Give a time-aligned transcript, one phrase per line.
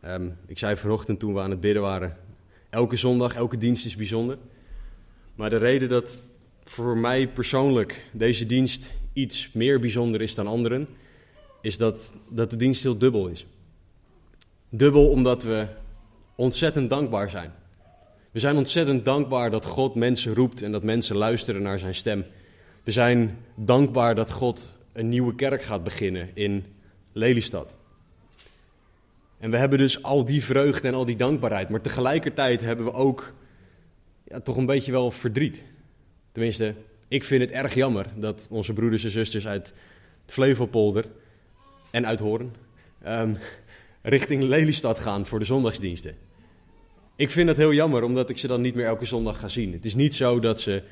[0.00, 2.16] Ehm, ik zei vanochtend toen we aan het bidden waren:
[2.70, 4.38] elke zondag, elke dienst is bijzonder.
[5.34, 6.18] Maar de reden dat
[6.62, 10.88] voor mij persoonlijk deze dienst iets meer bijzonder is dan anderen,
[11.62, 13.46] is dat, dat de dienst heel dubbel is.
[14.68, 15.66] Dubbel omdat we
[16.34, 17.52] ontzettend dankbaar zijn.
[18.30, 22.24] We zijn ontzettend dankbaar dat God mensen roept en dat mensen luisteren naar zijn stem.
[22.84, 26.64] We zijn dankbaar dat God een nieuwe kerk gaat beginnen in
[27.12, 27.74] Lelystad.
[29.40, 32.92] En we hebben dus al die vreugde en al die dankbaarheid, maar tegelijkertijd hebben we
[32.92, 33.34] ook
[34.24, 35.62] ja, toch een beetje wel verdriet.
[36.32, 36.74] Tenminste,
[37.08, 39.72] ik vind het erg jammer dat onze broeders en zusters uit
[40.22, 41.04] het Flevopolder
[41.90, 42.52] en uit Hoorn
[43.06, 43.36] um,
[44.02, 46.14] richting Lelystad gaan voor de zondagsdiensten.
[47.16, 49.72] Ik vind dat heel jammer, omdat ik ze dan niet meer elke zondag ga zien.
[49.72, 50.82] Het is niet zo dat ze,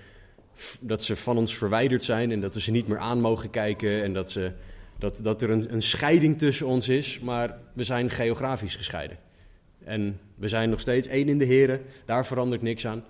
[0.81, 4.03] dat ze van ons verwijderd zijn en dat we ze niet meer aan mogen kijken
[4.03, 4.53] en dat, ze,
[4.99, 9.19] dat, dat er een, een scheiding tussen ons is, maar we zijn geografisch gescheiden.
[9.85, 13.05] En we zijn nog steeds één in de Heren, daar verandert niks aan.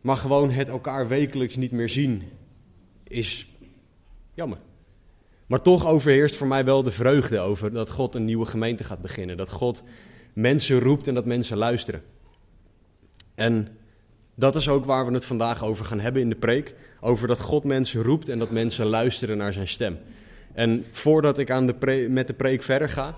[0.00, 2.22] Maar gewoon het elkaar wekelijks niet meer zien
[3.04, 3.48] is
[4.34, 4.58] jammer.
[5.46, 9.00] Maar toch overheerst voor mij wel de vreugde over dat God een nieuwe gemeente gaat
[9.00, 9.36] beginnen.
[9.36, 9.82] Dat God
[10.32, 12.02] mensen roept en dat mensen luisteren.
[13.34, 13.68] En
[14.34, 16.74] dat is ook waar we het vandaag over gaan hebben in de preek.
[17.00, 19.98] Over dat God mensen roept en dat mensen luisteren naar zijn stem.
[20.54, 23.14] En voordat ik aan de met de preek verder ga,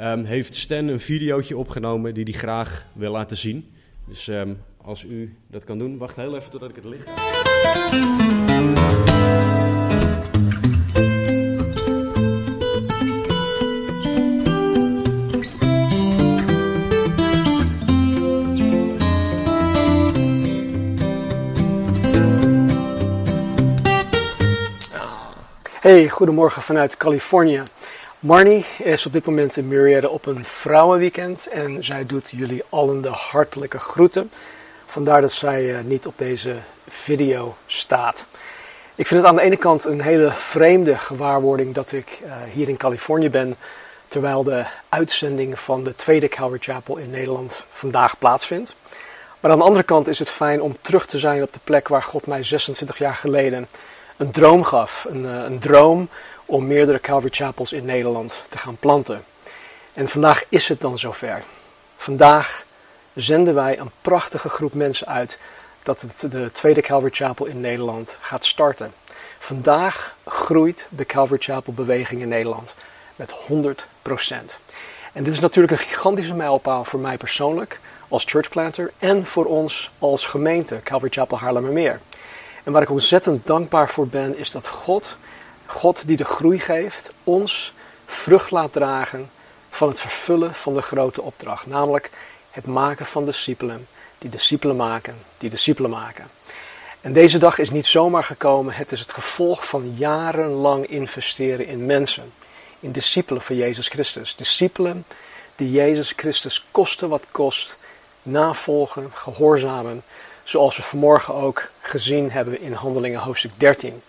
[0.00, 3.70] um, heeft Stan een videootje opgenomen die hij graag wil laten zien.
[4.06, 7.08] Dus um, als u dat kan doen, wacht heel even totdat ik het licht
[25.90, 27.62] Hey, goedemorgen vanuit Californië.
[28.18, 33.00] Marnie is op dit moment in Murrieta op een vrouwenweekend en zij doet jullie allen
[33.00, 34.30] de hartelijke groeten.
[34.86, 36.56] Vandaar dat zij uh, niet op deze
[36.88, 38.26] video staat.
[38.94, 42.68] Ik vind het aan de ene kant een hele vreemde gewaarwording dat ik uh, hier
[42.68, 43.56] in Californië ben,
[44.08, 48.74] terwijl de uitzending van de tweede Calvary Chapel in Nederland vandaag plaatsvindt.
[49.40, 51.88] Maar aan de andere kant is het fijn om terug te zijn op de plek
[51.88, 53.68] waar God mij 26 jaar geleden
[54.20, 55.06] een droom gaf.
[55.08, 56.08] Een, uh, een droom
[56.44, 59.24] om meerdere Calvary Chapels in Nederland te gaan planten.
[59.94, 61.42] En vandaag is het dan zover.
[61.96, 62.64] Vandaag
[63.14, 65.38] zenden wij een prachtige groep mensen uit
[65.82, 68.92] dat het de tweede Calvary Chapel in Nederland gaat starten.
[69.38, 72.74] Vandaag groeit de Calvary Chapel beweging in Nederland
[73.16, 74.58] met 100%.
[75.12, 79.90] En dit is natuurlijk een gigantische mijlpaal voor mij persoonlijk als churchplanter en voor ons
[79.98, 82.00] als gemeente Calvary Chapel Haarlemmermeer.
[82.70, 85.16] En waar ik ontzettend dankbaar voor ben is dat God,
[85.66, 87.72] God die de groei geeft, ons
[88.06, 89.30] vrucht laat dragen
[89.70, 91.66] van het vervullen van de grote opdracht.
[91.66, 92.10] Namelijk
[92.50, 93.86] het maken van discipelen,
[94.18, 96.24] die discipelen maken, die discipelen maken.
[97.00, 101.86] En deze dag is niet zomaar gekomen, het is het gevolg van jarenlang investeren in
[101.86, 102.32] mensen,
[102.80, 104.36] in discipelen van Jezus Christus.
[104.36, 105.04] Discipelen
[105.56, 107.76] die Jezus Christus koste wat kost,
[108.22, 110.02] navolgen, gehoorzamen,
[110.50, 114.02] zoals we vanmorgen ook gezien hebben in Handelingen hoofdstuk 13.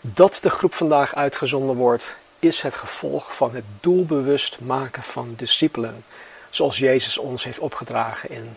[0.00, 6.04] Dat de groep vandaag uitgezonden wordt, is het gevolg van het doelbewust maken van discipelen
[6.50, 8.56] zoals Jezus ons heeft opgedragen in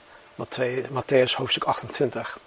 [0.89, 2.39] Matthäus hoofdstuk 28.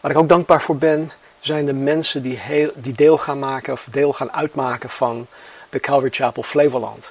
[0.00, 3.72] Waar ik ook dankbaar voor ben, zijn de mensen die, heel, die deel gaan maken
[3.72, 5.26] of deel gaan uitmaken van
[5.70, 7.10] de Calvary Chapel Flevoland.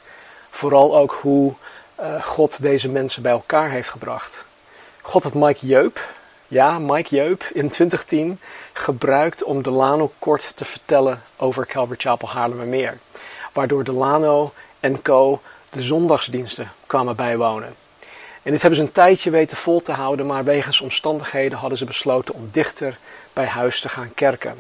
[0.50, 1.54] Vooral ook hoe
[2.00, 4.44] uh, God deze mensen bij elkaar heeft gebracht.
[5.01, 6.16] God had Mike Jeup,
[6.48, 8.40] ja, Mike Jeup in 2010
[8.74, 12.98] gebruikt om Delano kort te vertellen over Calvary Chapel Haarlemmermeer.
[13.54, 17.76] Waardoor Delano en co de zondagsdiensten kwamen bijwonen.
[18.44, 21.86] En dit hebben ze een tijdje weten vol te houden, maar wegens omstandigheden hadden ze
[21.86, 22.98] besloten om dichter
[23.34, 24.60] bij huis te gaan kerken.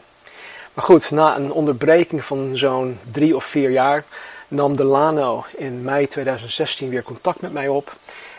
[0.73, 4.03] Maar goed, na een onderbreking van zo'n drie of vier jaar
[4.47, 7.95] nam Delano in mei 2016 weer contact met mij op.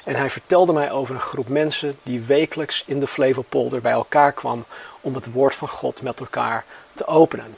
[0.08, 4.32] En hij vertelde mij over een groep mensen die wekelijks in de Flevopolder bij elkaar
[4.32, 4.64] kwam
[5.00, 7.56] om het woord van God met elkaar te openen.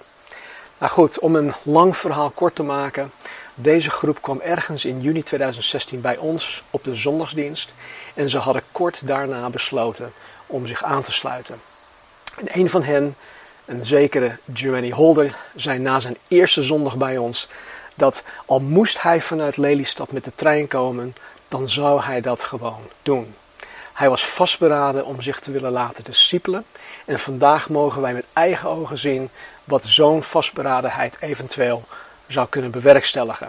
[0.78, 3.12] Nou goed, om een lang verhaal kort te maken.
[3.54, 7.74] Deze groep kwam ergens in juni 2016 bij ons op de zondagsdienst
[8.14, 10.12] en ze hadden kort daarna besloten
[10.46, 11.60] om zich aan te sluiten.
[12.36, 13.16] En een van hen,
[13.64, 17.48] een zekere Giovanni Holder, zei na zijn eerste zondag bij ons
[17.94, 21.14] dat al moest hij vanuit Lelystad met de trein komen,
[21.50, 23.34] dan zou hij dat gewoon doen.
[23.92, 26.64] Hij was vastberaden om zich te willen laten discipelen.
[27.04, 29.30] En vandaag mogen wij met eigen ogen zien
[29.64, 31.84] wat zo'n vastberadenheid eventueel
[32.26, 33.48] zou kunnen bewerkstelligen.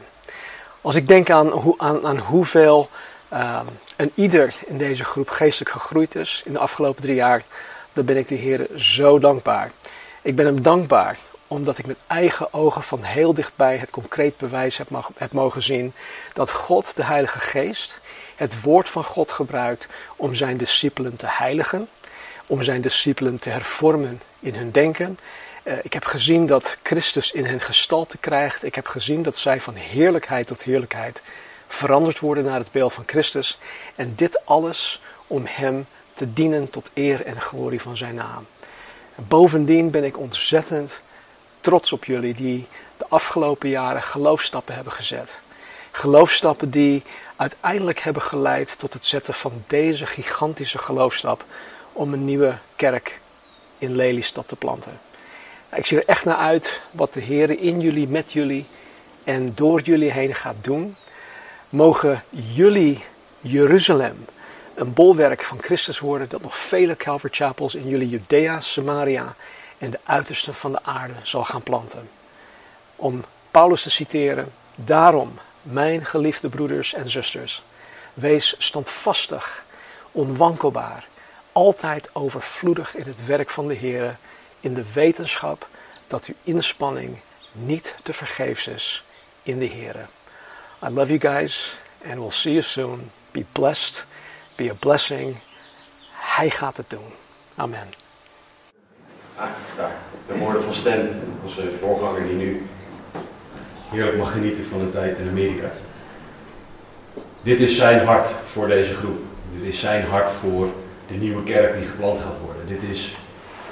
[0.81, 2.89] Als ik denk aan, hoe, aan, aan hoeveel
[3.33, 3.59] uh,
[3.95, 7.44] een ieder in deze groep geestelijk gegroeid is in de afgelopen drie jaar,
[7.94, 9.71] dan ben ik de Heer zo dankbaar.
[10.21, 11.18] Ik ben hem dankbaar
[11.51, 15.63] omdat ik met eigen ogen van heel dichtbij het concreet bewijs heb, mag, heb mogen
[15.63, 15.94] zien
[16.33, 18.00] dat God, de Heilige Geest,
[18.36, 21.89] het woord van God gebruikt om zijn discipelen te heiligen,
[22.45, 25.19] om zijn discipelen te hervormen in hun denken.
[25.63, 28.63] Uh, ik heb gezien dat Christus in hen gestalte krijgt.
[28.63, 31.21] Ik heb gezien dat zij van heerlijkheid tot heerlijkheid
[31.68, 33.59] veranderd worden naar het beeld van Christus.
[33.95, 38.45] En dit alles om Hem te dienen tot eer en glorie van Zijn naam.
[39.15, 41.00] Bovendien ben ik ontzettend
[41.62, 42.68] trots op jullie die
[42.98, 45.40] de afgelopen jaren geloofstappen hebben gezet.
[45.92, 47.04] Geloofstappen die
[47.36, 51.46] uiteindelijk hebben geleid tot het zetten van deze gigantische geloofstap
[51.94, 53.19] om een nieuwe kerk
[53.78, 55.00] in Lelystad te planten.
[55.75, 58.66] Ik zie er echt naar uit wat de Heer in jullie, met jullie
[59.24, 60.96] en door jullie heen gaat doen.
[61.69, 63.04] Mogen jullie
[63.42, 64.25] Jeruzalem
[64.75, 69.36] een bolwerk van Christus worden dat nog vele Calvary Chapels in jullie Judea, Samaria
[69.81, 72.10] en de uitersten van de aarde zal gaan planten.
[72.95, 77.63] Om Paulus te citeren, daarom, mijn geliefde broeders en zusters,
[78.13, 79.63] wees standvastig,
[80.12, 81.07] onwankelbaar,
[81.51, 84.18] altijd overvloedig in het werk van de Heer,
[84.60, 85.68] in de wetenschap
[86.07, 87.18] dat uw inspanning
[87.51, 89.04] niet te vergeefs is
[89.44, 90.07] in de Heer.
[90.83, 91.75] I love you guys
[92.06, 93.12] and we'll see you soon.
[93.31, 94.06] Be blessed,
[94.56, 95.38] be a blessing.
[96.12, 97.13] Hij gaat het doen.
[97.56, 97.94] Amen.
[99.78, 99.92] Daar.
[100.28, 101.08] De woorden van Stan,
[101.44, 102.66] onze voorganger die nu
[103.90, 105.72] heerlijk mag genieten van een tijd in Amerika.
[107.42, 109.18] Dit is zijn hart voor deze groep.
[109.58, 110.70] Dit is zijn hart voor
[111.08, 112.68] de nieuwe kerk die geplant gaat worden.
[112.68, 113.16] Dit is,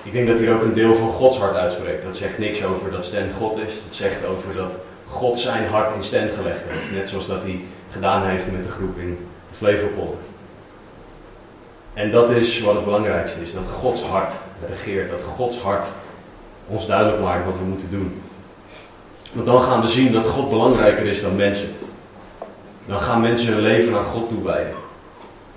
[0.04, 2.04] ik denk dat hij ook een deel van Gods hart uitspreekt.
[2.04, 3.82] Dat zegt niks over dat Stan God is.
[3.84, 4.72] Dat zegt over dat
[5.06, 6.92] God zijn hart in Stan gelegd heeft.
[6.92, 7.62] Net zoals dat hij
[7.92, 10.29] gedaan heeft met de groep in Flevopolder.
[11.94, 13.54] En dat is wat het belangrijkste is.
[13.54, 14.34] Dat Gods hart
[14.68, 15.10] regeert.
[15.10, 15.88] Dat Gods hart
[16.68, 18.22] ons duidelijk maakt wat we moeten doen.
[19.32, 21.68] Want dan gaan we zien dat God belangrijker is dan mensen.
[22.86, 24.74] Dan gaan mensen hun leven aan God toewijden.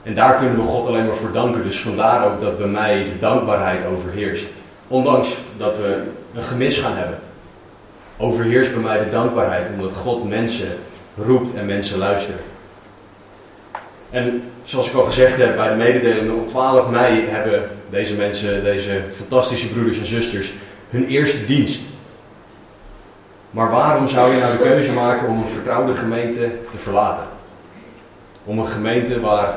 [0.03, 1.63] En daar kunnen we God alleen maar voor danken.
[1.63, 4.47] Dus vandaar ook dat bij mij de dankbaarheid overheerst.
[4.89, 6.03] Ondanks dat we
[6.35, 7.19] een gemis gaan hebben.
[8.17, 10.69] Overheerst bij mij de dankbaarheid omdat God mensen
[11.17, 12.41] roept en mensen luistert.
[14.13, 18.65] En zoals ik al gezegd heb bij de mededelingen, op 12 mei hebben deze mensen,
[18.65, 20.53] deze fantastische broeders en zusters,
[20.91, 21.81] hun eerste dienst.
[23.51, 27.25] Maar waarom zou je nou de keuze maken om een vertrouwde gemeente te verlaten?
[28.45, 29.55] Om een gemeente waar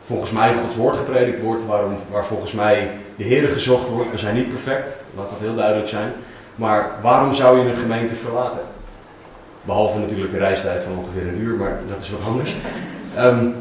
[0.00, 4.10] volgens mij Gods woord gepredikt wordt, waarom, waar volgens mij de Heer gezocht wordt.
[4.10, 6.12] We zijn niet perfect, laat dat heel duidelijk zijn.
[6.54, 8.60] Maar waarom zou je een gemeente verlaten?
[9.62, 12.54] Behalve natuurlijk de reistijd van ongeveer een uur, maar dat is wat anders.
[13.18, 13.54] Um,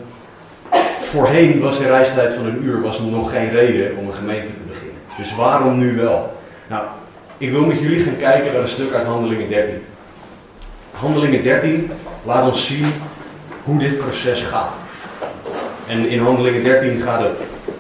[1.02, 4.62] voorheen was de reistijd van een uur was nog geen reden om een gemeente te
[4.68, 4.96] beginnen.
[5.18, 6.36] Dus waarom nu wel?
[6.68, 6.84] Nou,
[7.38, 9.84] ik wil met jullie gaan kijken naar een stuk uit Handelingen 13.
[10.92, 11.92] Handelingen 13
[12.26, 12.86] laat ons zien
[13.64, 14.74] hoe dit proces gaat.
[15.88, 17.40] En in Handelingen 13 gaat het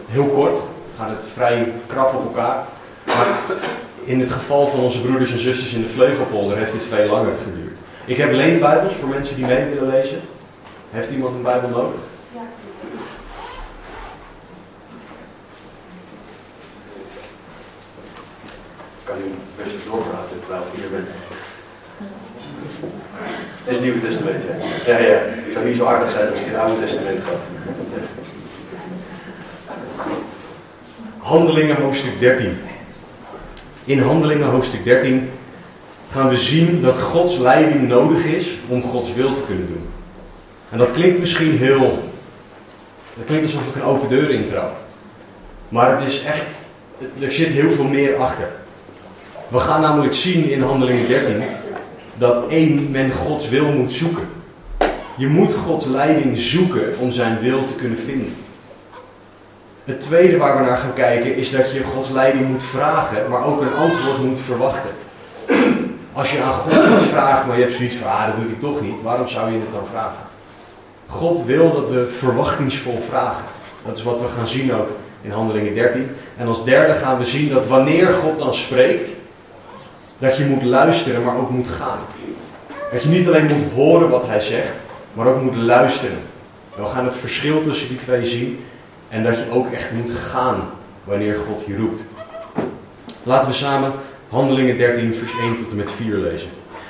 [0.09, 0.61] heel kort,
[0.97, 2.63] gaat het vrij krap op elkaar.
[3.05, 3.27] Maar
[4.03, 7.33] in het geval van onze broeders en zusters in de Fleuvelpolder heeft dit veel langer
[7.43, 7.77] geduurd.
[8.05, 10.19] Ik heb leenbijbels voor mensen die mee willen lezen.
[10.97, 12.01] Heeft iemand een Bijbel nodig?
[12.33, 12.41] Ja.
[19.03, 21.07] Kan u best doorpraten terwijl ik hier ben?
[23.63, 24.91] Het is het Nieuwe Testament, hè?
[24.91, 25.19] Ja, ja.
[25.47, 27.33] Ik zou niet zo aardig zijn als ik in het Oude Testament ga.
[31.17, 32.57] Handelingen hoofdstuk 13.
[33.83, 35.29] In Handelingen hoofdstuk 13
[36.09, 39.96] gaan we zien dat Gods leiding nodig is om Gods wil te kunnen doen.
[40.69, 42.09] En dat klinkt misschien heel.
[43.13, 44.75] Dat klinkt alsof ik een open deur intrap.
[45.69, 46.59] Maar het is echt.
[47.19, 48.47] Er zit heel veel meer achter.
[49.47, 51.43] We gaan namelijk zien in Handelingen 13
[52.17, 54.27] dat één men Gods wil moet zoeken.
[55.15, 58.35] Je moet Gods leiding zoeken om zijn wil te kunnen vinden.
[59.83, 63.45] Het tweede waar we naar gaan kijken is dat je Gods leiding moet vragen, maar
[63.45, 64.89] ook een antwoord moet verwachten.
[66.13, 68.57] Als je aan God iets vraagt, maar je hebt zoiets van, ah, dat doet hij
[68.59, 70.26] toch niet, waarom zou je het dan vragen?
[71.07, 73.45] God wil dat we verwachtingsvol vragen.
[73.85, 74.89] Dat is wat we gaan zien ook
[75.21, 76.09] in Handelingen 13.
[76.37, 79.11] En als derde gaan we zien dat wanneer God dan spreekt,
[80.17, 81.99] dat je moet luisteren, maar ook moet gaan.
[82.91, 84.79] Dat je niet alleen moet horen wat hij zegt,
[85.13, 86.17] maar ook moet luisteren.
[86.75, 88.63] En we gaan het verschil tussen die twee zien
[89.09, 90.61] en dat je ook echt moet gaan
[91.03, 92.01] wanneer God je roept.
[93.23, 93.91] Laten we samen
[94.29, 96.49] Handelingen 13, vers 1 tot en met 4 lezen.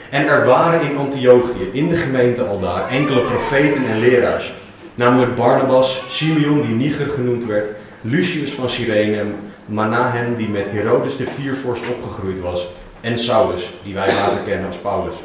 [0.09, 4.53] En er waren in Antiochië, in de gemeente al daar, enkele profeten en leraars.
[4.95, 7.69] Namelijk Barnabas, Simeon, die Niger genoemd werd,
[8.01, 9.23] Lucius van Cyrene,
[9.65, 12.67] Manahem, die met Herodes de viervorst opgegroeid was,
[13.01, 15.15] en Saulus, die wij later kennen als Paulus.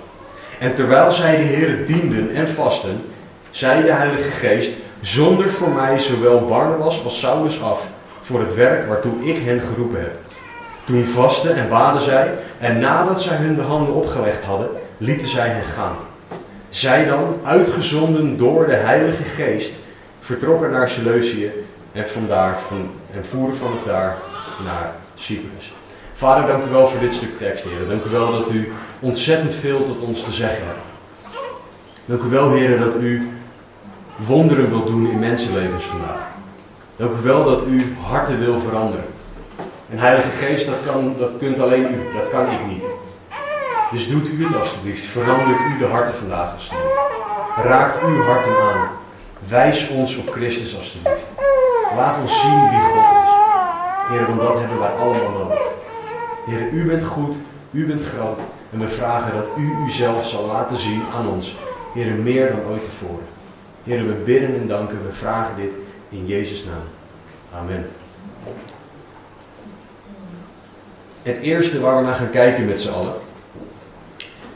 [0.58, 3.04] En terwijl zij de Heeren dienden en vasten,
[3.50, 7.88] zei de Heilige Geest, zonder voor mij zowel Barnabas als Saulus af,
[8.20, 10.14] voor het werk waartoe ik hen geroepen heb.
[10.84, 15.48] Toen vasten en baden zij, en nadat zij hun de handen opgelegd hadden, lieten zij
[15.48, 15.96] hen gaan.
[16.68, 19.70] Zij dan, uitgezonden door de Heilige Geest,
[20.20, 21.50] vertrokken naar Seleucië
[21.92, 24.16] en, vandaar van, en voeren vanaf daar
[24.64, 25.72] naar Cyprus.
[26.12, 27.88] Vader, dank u wel voor dit stuk tekst, Heer.
[27.88, 30.84] Dank u wel dat u ontzettend veel tot ons te zeggen hebt.
[32.04, 33.30] Dank u wel, Heer, dat u
[34.16, 36.26] wonderen wilt doen in mensenlevens vandaag.
[36.96, 39.04] Dank u wel dat u harten wil veranderen.
[39.92, 42.84] En Heilige Geest, dat, kan, dat kunt alleen u, dat kan ik niet.
[43.90, 45.04] Dus doet u het alstublieft.
[45.04, 47.00] Verandert u de harten vandaag alstublieft.
[47.56, 48.88] Raakt uw harten aan.
[49.48, 51.30] Wijs ons op Christus alstublieft.
[51.96, 53.30] Laat ons zien wie God is.
[54.08, 55.60] Heer, want dat hebben wij allemaal nodig.
[56.46, 57.36] Heer, u bent goed,
[57.70, 58.38] u bent groot.
[58.70, 61.56] En we vragen dat u uzelf zal laten zien aan ons.
[61.94, 63.26] Heer, meer dan ooit tevoren.
[63.84, 65.04] Heer, we bidden en danken.
[65.06, 65.72] We vragen dit
[66.08, 66.88] in Jezus' naam.
[67.60, 67.90] Amen.
[71.22, 73.14] Het eerste waar we naar gaan kijken met z'n allen,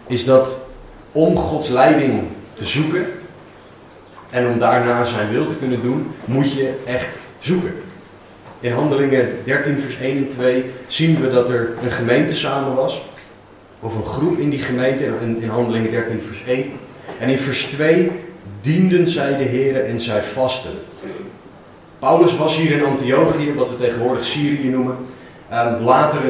[0.07, 0.57] is dat
[1.13, 2.23] om Gods leiding
[2.55, 3.07] te zoeken
[4.31, 7.75] en om daarna zijn wil te kunnen doen, moet je echt zoeken.
[8.61, 13.03] In Handelingen 13, vers 1 en 2 zien we dat er een gemeente samen was,
[13.81, 16.73] of een groep in die gemeente, in, in Handelingen 13, vers 1.
[17.19, 18.11] En in vers 2
[18.61, 20.73] dienden zij de Heer en zij vasten.
[21.99, 24.97] Paulus was hier in Antiochië, wat we tegenwoordig Syrië noemen.
[25.53, 26.21] Um, later,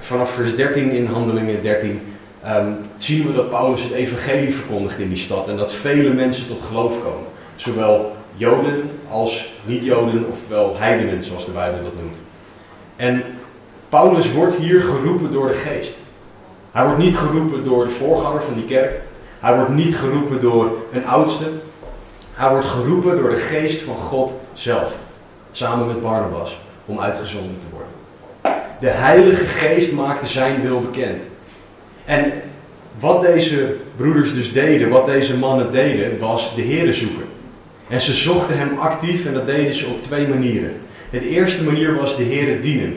[0.00, 2.00] vanaf vers 13 in Handelingen 13, um,
[2.42, 6.46] ehm, zien we dat Paulus het evangelie verkondigt in die stad en dat vele mensen
[6.46, 7.26] tot geloof komen.
[7.54, 12.16] Zowel Joden als niet-Joden, oftewel heidenen, zoals de Bijbel dat noemt.
[12.96, 13.22] En
[13.88, 15.94] Paulus wordt hier geroepen door de geest.
[16.72, 19.00] Hij wordt niet geroepen door de voorganger van die kerk.
[19.40, 21.44] Hij wordt niet geroepen door een oudste.
[22.32, 24.98] Hij wordt geroepen door de geest van God zelf.
[25.50, 27.99] Samen met Barnabas om uitgezonden te worden.
[28.80, 31.22] De Heilige Geest maakte zijn wil bekend.
[32.04, 32.32] En
[32.98, 37.24] wat deze broeders dus deden, wat deze mannen deden, was de Heer zoeken.
[37.88, 40.72] En ze zochten hem actief en dat deden ze op twee manieren.
[41.10, 42.96] De eerste manier was de Heer dienen.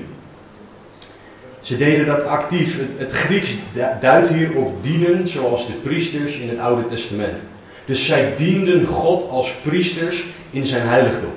[1.61, 2.77] Ze deden dat actief.
[2.77, 3.55] Het, het Grieks
[4.01, 7.41] duidt hier op dienen zoals de priesters in het Oude Testament.
[7.85, 11.33] Dus zij dienden God als priesters in zijn heiligdom.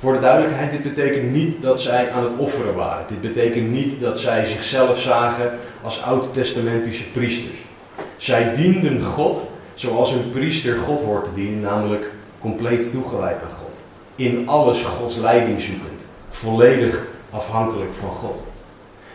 [0.00, 3.04] Voor de duidelijkheid, dit betekent niet dat zij aan het offeren waren.
[3.08, 5.50] Dit betekent niet dat zij zichzelf zagen
[5.82, 7.58] als oud-testamentische priesters.
[8.16, 9.42] Zij dienden God
[9.74, 13.80] zoals een priester God hoort te dienen, namelijk compleet toegewijd aan God.
[14.14, 18.42] In alles Gods leiding zoekend, volledig afhankelijk van God.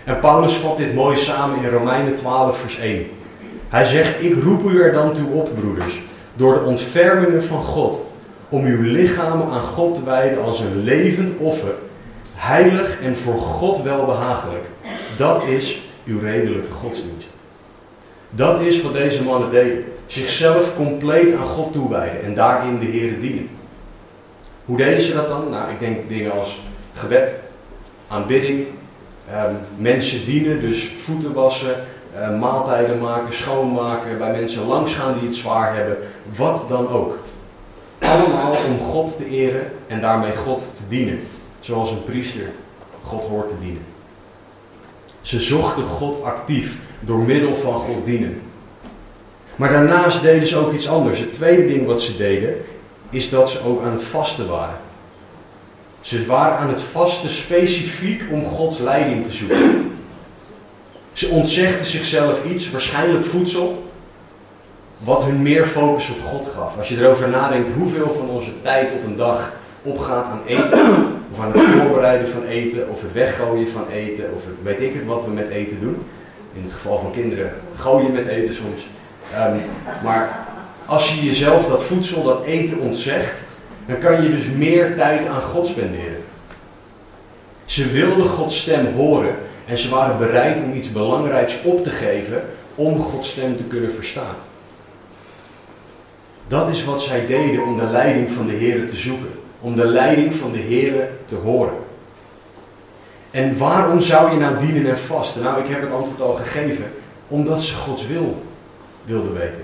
[0.04, 3.06] En Paulus vat dit mooi samen in Romeinen 12, vers 1.
[3.70, 6.00] Hij zegt: Ik roep u er dan toe op, broeders,
[6.36, 8.02] door de ontfermingen van God
[8.50, 11.74] om uw lichamen aan God te wijden als een levend offer,
[12.34, 14.64] heilig en voor God welbehagelijk.
[15.18, 17.30] Dat is uw redelijke godsdienst.
[18.30, 19.84] Dat is wat deze mannen deden.
[20.06, 23.50] Zichzelf compleet aan God toewijden en daarin de Heer dienen.
[24.66, 25.50] Hoe deden ze dat dan?
[25.50, 26.62] Nou, ik denk dingen als
[26.94, 27.34] gebed,
[28.08, 28.66] aanbidding,
[29.30, 31.76] ehm, mensen dienen, dus voeten wassen,
[32.20, 35.98] eh, maaltijden maken, schoonmaken, bij mensen langsgaan die het zwaar hebben,
[36.36, 37.18] wat dan ook.
[38.00, 41.20] Allemaal om God te eren en daarmee God te dienen.
[41.60, 42.50] Zoals een priester
[43.04, 43.86] God hoort te dienen.
[45.22, 48.42] Ze zochten God actief door middel van God dienen.
[49.56, 51.20] Maar daarnaast deden ze ook iets anders.
[51.20, 52.56] Het tweede ding wat ze deden,
[53.10, 54.78] is dat ze ook aan het vasten waren.
[56.02, 59.92] Ze waren aan het vasten specifiek om Gods leiding te zoeken.
[61.14, 63.85] Ze ontzegden zichzelf iets, waarschijnlijk voedsel,
[65.06, 66.78] wat hun meer focus op God gaf.
[66.78, 70.80] Als je erover nadenkt hoeveel van onze tijd op een dag opgaat aan eten,
[71.32, 74.94] of aan het voorbereiden van eten, of het weggooien van eten, of het weet ik
[74.94, 76.06] het wat we met eten doen,
[76.54, 78.88] In het geval van kinderen gooien met eten soms.
[79.34, 79.56] Ehm,
[80.04, 80.46] maar
[80.86, 83.42] als je jezelf dat voedsel, dat eten ontzegt,
[83.86, 86.24] dan kan je dus meer tijd aan God spenderen.
[87.66, 89.36] Ze wilden Gods stem horen
[89.66, 92.44] en ze waren bereid om iets belangrijks op te geven
[92.76, 94.36] om Gods stem te kunnen verstaan.
[96.48, 99.30] Dat is wat zij deden om de leiding van de Heer te zoeken.
[99.62, 101.74] Om de leiding van de Heer te horen.
[103.32, 105.44] En waarom zou je nou dienen en vasten?
[105.44, 106.86] Nou, ik heb het antwoord al gegeven.
[107.28, 108.44] Omdat ze Gods wil
[109.04, 109.62] wilden weten.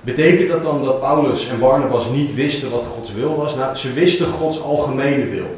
[0.00, 3.56] Betekent dat dan dat Paulus en Barnabas niet wisten wat Gods wil was?
[3.56, 5.56] Nou, ze wisten Gods algemene wil.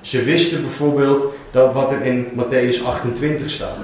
[0.00, 3.76] Ze wisten bijvoorbeeld dat wat er in Matthäus 28 staat.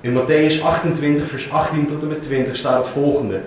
[0.00, 3.40] In Matthäus 28, vers 18 tot en met 20 staat het volgende.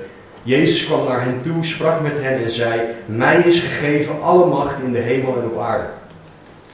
[0.48, 4.80] Jezus kwam naar hen toe, sprak met hen en zei: Mij is gegeven alle macht
[4.84, 5.86] in de hemel en op aarde.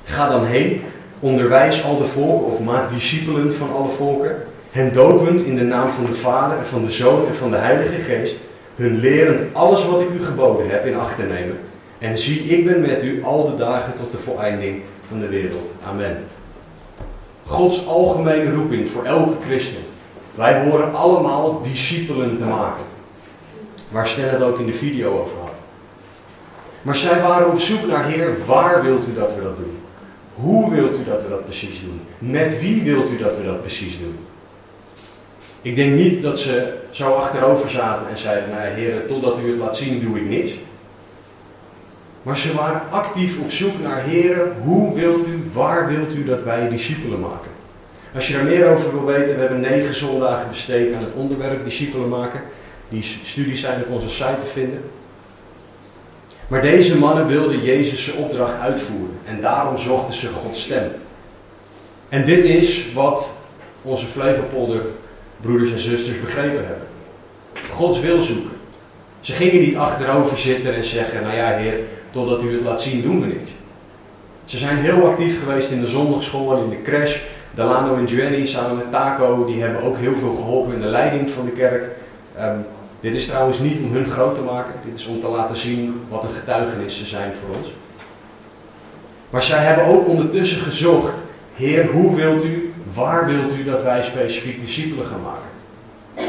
[0.03, 0.81] Ga dan heen,
[1.19, 4.35] onderwijs al de volken of maak discipelen van alle volken,
[4.71, 7.57] hen dopend in de naam van de Vader en van de Zoon en van de
[7.57, 8.35] Heilige Geest,
[8.75, 11.57] hun lerend alles wat ik u geboden heb in acht te nemen.
[11.99, 15.71] En zie, ik ben met u al de dagen tot de voleinding van de wereld.
[15.87, 16.17] Amen.
[17.45, 19.83] Gods algemene roeping voor elke christen.
[20.35, 22.91] Wij horen allemaal discipelen te maken.
[23.93, 25.55] Waar Stan het ook in de video over had.
[26.81, 29.77] Maar zij waren op zoek naar Heer, waar wilt u dat we dat doen?
[30.33, 32.01] Hoe wilt u dat we dat precies doen?
[32.17, 34.17] Met wie wilt u dat we dat precies doen?
[35.61, 39.59] Ik denk niet dat ze zo achterover zaten en zeiden, nou heren, totdat u het
[39.59, 40.57] laat zien doe ik niks.
[42.23, 46.43] Maar ze waren actief op zoek naar heren, hoe wilt u, waar wilt u dat
[46.43, 47.51] wij discipelen maken?
[48.15, 51.63] Als je daar meer over wil weten, we hebben negen zondagen besteed aan het onderwerp
[51.63, 52.41] discipelen maken.
[52.93, 54.83] Die studies zijn op onze site te vinden.
[56.47, 60.91] Maar deze mannen wilden Jezus' opdracht uitvoeren en daarom zochten ze Gods stem.
[62.09, 63.29] En dit is wat
[63.81, 64.81] onze Flevopolder
[65.41, 66.87] broeders en zusters begrepen hebben.
[67.71, 68.51] Gods wil zoeken.
[69.19, 71.79] Ze gingen niet achterover zitten en zeggen, nou ja heer,
[72.09, 73.51] totdat u het laat zien doen we niks.
[74.45, 77.17] Ze zijn heel actief geweest in de zondagschool en in de crash.
[77.53, 81.29] Delano en Jenny samen met Taco, die hebben ook heel veel geholpen in de leiding
[81.29, 81.83] van de kerk.
[82.37, 82.57] Ehm,
[83.03, 86.01] dit is trouwens niet om hun groot te maken, dit is om te laten zien
[86.09, 87.73] wat een getuigenis ze zijn voor ons.
[89.29, 91.21] Maar zij hebben ook ondertussen gezocht,
[91.55, 95.49] Heer, hoe wilt u, waar wilt u dat wij specifiek discipelen gaan maken?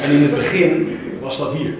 [0.02, 1.74] En in het begin was dat hier.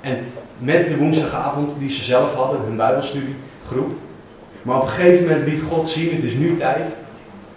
[0.00, 0.24] En
[0.58, 3.92] met de woensdagavond die ze zelf hadden, hun Bijbelstudiegroep.
[4.62, 6.92] Maar op een gegeven moment liet God zien, het is nu tijd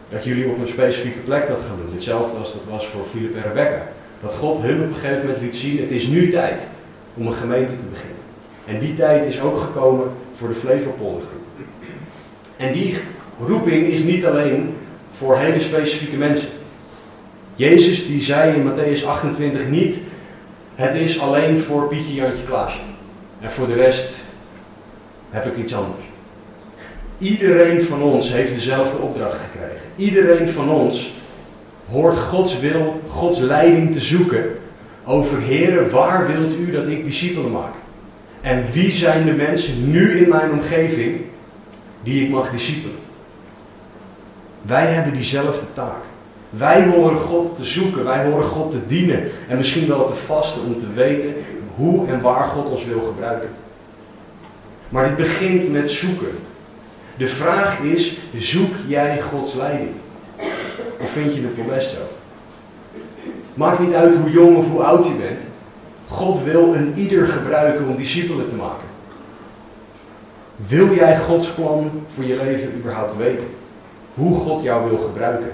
[0.09, 1.93] dat jullie op een specifieke plek dat gaan doen.
[1.93, 3.87] Hetzelfde als dat was voor Philip en Rebecca.
[4.25, 6.65] Dat God hun op een gegeven moment liet zien, het is nu tijd
[7.13, 8.17] om een gemeente te beginnen.
[8.65, 11.41] En die tijd is ook gekomen voor de Flevopoldergroep.
[12.57, 12.97] En die
[13.39, 14.73] roeping is niet alleen
[15.11, 16.49] voor hele specifieke mensen.
[17.55, 19.97] Jezus die zei in Matthäus 28 niet,
[20.75, 22.79] het is alleen voor Pietje, Jantje, Klaasje.
[23.39, 24.05] En voor de rest
[25.29, 26.03] heb ik iets anders.
[27.17, 29.87] Iedereen van ons heeft dezelfde opdracht gekregen.
[29.95, 31.13] Iedereen van ons
[31.89, 34.57] hoort Gods wil, Gods leiding te zoeken
[35.03, 37.73] over Heren, waar wilt u dat ik discipelen maak?
[38.41, 41.21] En wie zijn de mensen nu in mijn omgeving
[42.03, 42.97] die ik mag discipelen?
[44.61, 46.03] Wij hebben diezelfde taak.
[46.49, 50.61] Wij horen God te zoeken, wij horen God te dienen en misschien wel te vasten
[50.61, 51.33] om te weten
[51.75, 53.49] hoe en waar God ons wil gebruiken.
[54.89, 56.31] Maar dit begint met zoeken.
[57.17, 59.91] De vraag is, zoek jij Gods leiding?
[61.05, 61.97] Of vind je het voor best zo?
[63.53, 65.41] Maakt niet uit hoe jong of hoe oud je bent.
[66.07, 68.87] God wil een ieder gebruiken om discipelen te maken.
[70.55, 73.47] Wil jij Gods plan voor je leven überhaupt weten?
[74.13, 75.51] Hoe God jou wil gebruiken?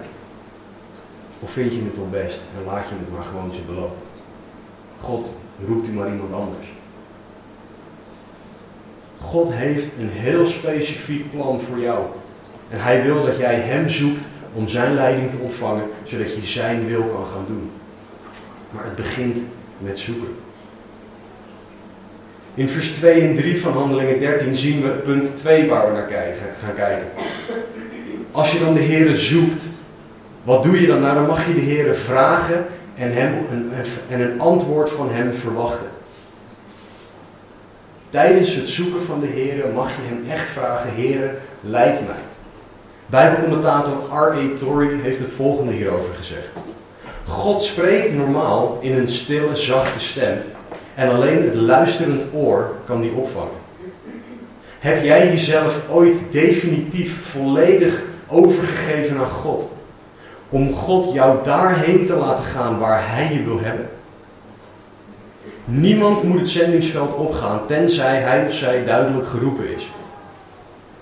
[1.40, 4.02] Of vind je het wel best en laat je het maar gewoon zo belopen?
[5.02, 5.34] God
[5.68, 6.72] roept u maar iemand anders.
[9.22, 12.06] God heeft een heel specifiek plan voor jou.
[12.70, 16.88] En hij wil dat jij hem zoekt om zijn leiding te ontvangen, zodat je zijn
[16.88, 17.72] wil kan gaan doen.
[18.70, 19.38] Maar het begint
[19.78, 20.36] met zoeken.
[22.54, 26.06] In vers 2 en 3 van Handelingen 13 zien we punt 2 waar we naar
[26.06, 27.08] kijken, gaan kijken.
[28.32, 29.66] Als je dan de Heer zoekt,
[30.44, 31.02] wat doe je dan?
[31.02, 33.72] Nou, dan mag je de Heer vragen en, hem een,
[34.10, 35.88] en een antwoord van hem verwachten.
[38.10, 42.31] Tijdens het zoeken van de Heer mag je hem echt vragen: Heer, leid mij.
[43.12, 44.58] Bijbelcommentator R.A.
[44.58, 46.50] Torrey heeft het volgende hierover gezegd.
[47.26, 50.38] God spreekt normaal in een stille, zachte stem
[50.96, 53.60] en alleen het luisterend oor kan die opvangen.
[54.80, 59.68] Heb jij jezelf ooit definitief volledig overgegeven aan God?
[60.52, 63.90] om God jou daarheen te laten gaan waar Hij je wil hebben.
[65.66, 69.90] Niemand moet het zendingsveld opgaan tenzij hij of zij duidelijk geroepen is.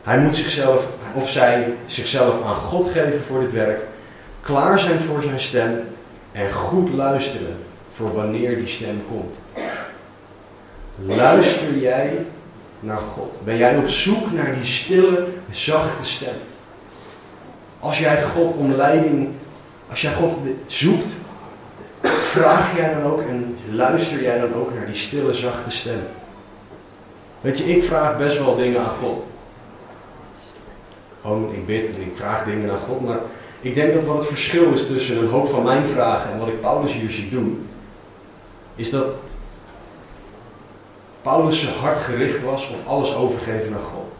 [0.04, 3.82] Hij moet zichzelf of zij zichzelf aan God geven voor dit werk,
[4.41, 5.84] klaar zijn voor zijn stem
[6.32, 7.56] en goed luisteren
[7.89, 9.39] voor wanneer die stem komt.
[11.06, 12.26] Luister jij
[12.80, 13.39] naar God?
[13.43, 16.36] Ben jij op zoek naar die stille, zachte stem?
[17.80, 19.30] Als jij God om leiding,
[19.89, 21.10] als jij God zoekt,
[22.04, 26.00] vraag jij dan ook en luister jij dan ook naar die stille, zachte stem?
[27.41, 29.24] Weet je, ik vraag best wel dingen aan God.
[31.21, 33.19] Gewoon, ik bid en ik vraag dingen aan God, maar
[33.62, 36.47] ik denk dat wat het verschil is tussen een hoop van mijn vragen en wat
[36.47, 37.67] ik Paulus hier zie doen,
[38.75, 39.10] is dat
[41.21, 44.12] Paulus' hart gericht was op alles overgeven aan God.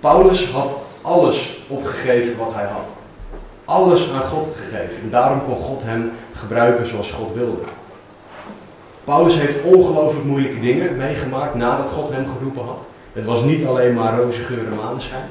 [0.00, 2.86] Paulus had alles opgegeven wat hij had.
[3.64, 4.96] Alles aan God gegeven.
[5.02, 7.62] En daarom kon God hem gebruiken zoals God wilde.
[9.04, 12.80] Paulus heeft ongelooflijk moeilijke dingen meegemaakt nadat God hem geroepen had.
[13.12, 15.28] Het was niet alleen maar roze geur en maneschijn.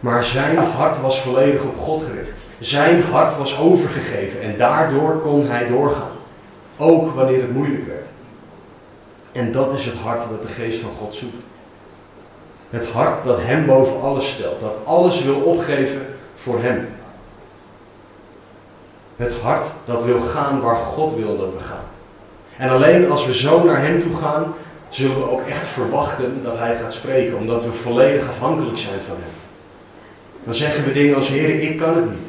[0.00, 2.32] Maar zijn hart was volledig op God gericht.
[2.58, 6.16] Zijn hart was overgegeven en daardoor kon hij doorgaan.
[6.76, 8.06] Ook wanneer het moeilijk werd.
[9.32, 11.42] En dat is het hart dat de geest van God zoekt.
[12.70, 14.60] Het hart dat hem boven alles stelt.
[14.60, 16.88] Dat alles wil opgeven voor hem.
[19.16, 21.84] Het hart dat wil gaan waar God wil dat we gaan.
[22.56, 24.54] En alleen als we zo naar hem toe gaan,
[24.88, 27.36] zullen we ook echt verwachten dat hij gaat spreken.
[27.36, 29.47] Omdat we volledig afhankelijk zijn van hem.
[30.48, 32.28] Dan zeggen we dingen als, Heer, ik kan het niet.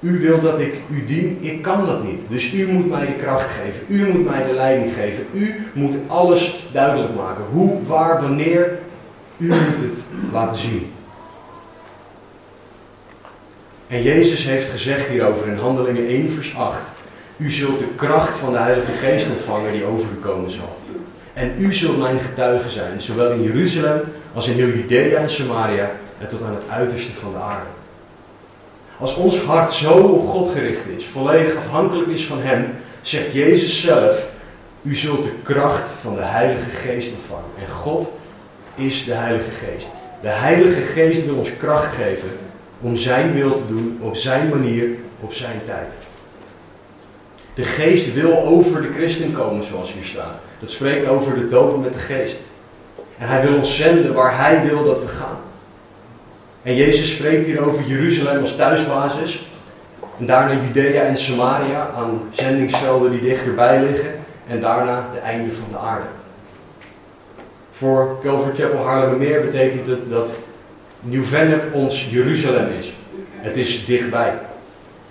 [0.00, 2.22] U wil dat ik u dien, ik kan dat niet.
[2.28, 3.80] Dus u moet mij de kracht geven.
[3.86, 5.26] U moet mij de leiding geven.
[5.32, 7.44] U moet alles duidelijk maken.
[7.44, 8.78] Hoe, waar, wanneer.
[9.36, 9.98] U moet het
[10.32, 10.92] laten zien.
[13.86, 16.78] En Jezus heeft gezegd hierover in Handelingen 1, vers 8.
[17.36, 20.78] U zult de kracht van de Heilige Geest ontvangen die over u komen zal.
[21.32, 24.00] En u zult mijn getuige zijn, zowel in Jeruzalem
[24.34, 25.90] als in heel Judea en Samaria
[26.22, 27.70] en tot aan het uiterste van de aarde.
[28.98, 33.80] Als ons hart zo op God gericht is, volledig afhankelijk is van Hem, zegt Jezus
[33.80, 34.26] zelf:
[34.82, 37.50] U zult de kracht van de Heilige Geest ontvangen.
[37.60, 38.10] En God
[38.74, 39.88] is de Heilige Geest.
[40.20, 42.28] De Heilige Geest wil ons kracht geven
[42.80, 44.88] om Zijn wil te doen op Zijn manier,
[45.20, 45.92] op Zijn tijd.
[47.54, 50.38] De Geest wil over de christen komen, zoals hier staat.
[50.60, 52.36] Dat spreekt over de dopen met de Geest.
[53.18, 55.38] En Hij wil ons zenden waar Hij wil dat we gaan.
[56.62, 59.46] En Jezus spreekt hier over Jeruzalem als thuisbasis.
[60.18, 64.10] En daarna Judea en Samaria aan zendingsvelden die dichterbij liggen.
[64.48, 66.06] En daarna de einde van de aarde.
[67.70, 70.32] Voor Calvary Chapel Haarlemmermeer betekent het dat
[71.00, 72.92] Nieuw-Vennep ons Jeruzalem is.
[73.34, 74.34] Het is dichtbij.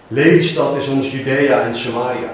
[0.08, 2.30] Lelystad is ons Judea en Samaria.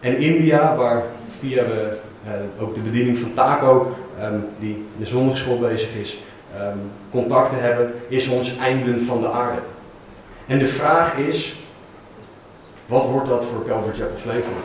[0.00, 1.02] En India, waar
[1.38, 1.88] via we
[2.26, 2.32] uh,
[2.62, 6.18] ook de bediening van Taco, um, die in de zondagschool bezig is,
[6.60, 9.60] um, contacten hebben, is ons einden van de aarde.
[10.46, 11.54] En de vraag is,
[12.86, 14.64] wat wordt dat voor Calvary Chapel Flevoland?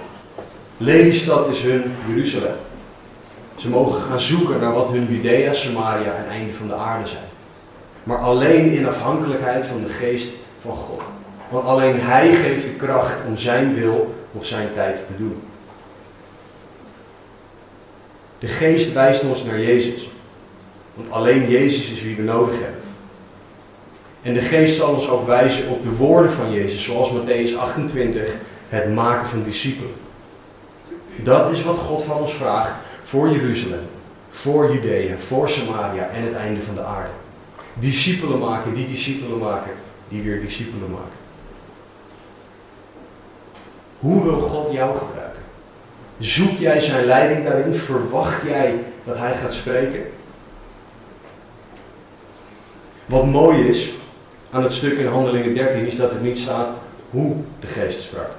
[0.78, 2.56] Lelystad is hun Jeruzalem.
[3.56, 7.24] Ze mogen gaan zoeken naar wat hun Judea, Samaria en einde van de aarde zijn.
[8.04, 11.02] Maar alleen in afhankelijkheid van de geest van God.
[11.50, 15.42] Want alleen Hij geeft de kracht om Zijn wil op Zijn tijd te doen.
[18.40, 20.10] De geest wijst ons naar Jezus.
[20.98, 22.82] Want alleen Jezus is wie we nodig hebben.
[24.22, 28.36] En de geest zal ons ook wijzen op de woorden van Jezus, zoals Matthäus 28,
[28.70, 29.94] het maken van discipelen.
[31.16, 33.88] Dat is wat God van ons vraagt voor Jeruzalem,
[34.30, 37.10] voor Judea, voor Samaria en het einde van de aarde.
[37.74, 39.72] Discipelen maken, die discipelen maken,
[40.08, 41.18] die weer discipelen maken.
[44.00, 45.42] Hoe wil God jou gebruiken?
[46.18, 47.76] Zoek jij zijn leiding daarin?
[47.76, 50.02] Verwacht jij dat hij gaat spreken?
[53.08, 53.92] Wat mooi is
[54.52, 56.70] aan het stuk in Handelingen 13 is dat er niet staat
[57.10, 58.30] hoe de geest sprak.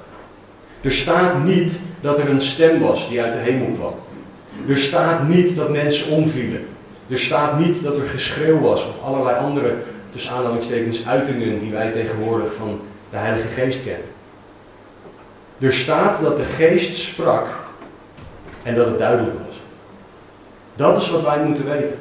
[0.81, 3.94] Er staat niet dat er een stem was die uit de hemel kwam.
[4.68, 6.66] Er staat niet dat mensen omvielen.
[7.09, 9.74] Er staat niet dat er geschreeuw was of allerlei andere,
[10.09, 14.07] tussen aanhalingstekens, uitingen die wij tegenwoordig van de Heilige Geest kennen.
[15.59, 17.46] Er staat dat de Geest sprak
[18.62, 19.61] en dat het duidelijk was.
[20.74, 21.96] Dat is wat wij moeten weten.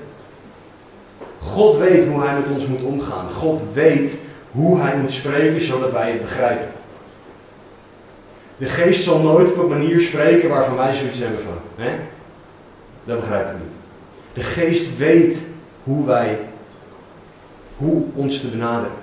[1.47, 3.29] God weet hoe hij met ons moet omgaan.
[3.29, 4.15] God weet
[4.51, 6.67] hoe hij moet spreken zodat wij het begrijpen.
[8.57, 11.95] De geest zal nooit op een manier spreken waarvan wij zoiets hebben van, hè?
[13.03, 13.75] Dat begrijp ik niet.
[14.33, 15.41] De geest weet
[15.83, 16.39] hoe wij,
[17.77, 18.95] hoe ons te benaderen.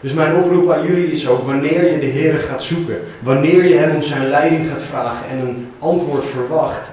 [0.00, 3.74] Dus mijn oproep aan jullie is ook, wanneer je de Heer gaat zoeken, wanneer je
[3.74, 6.88] Hem om zijn leiding gaat vragen en een antwoord verwacht,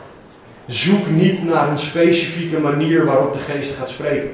[0.66, 4.30] zoek niet naar een specifieke manier waarop de Geest gaat spreken.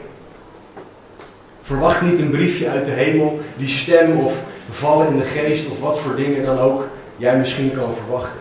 [1.71, 5.79] Verwacht niet een briefje uit de hemel, die stem of vallen in de geest of
[5.79, 8.39] wat voor dingen dan ook jij misschien kan verwachten.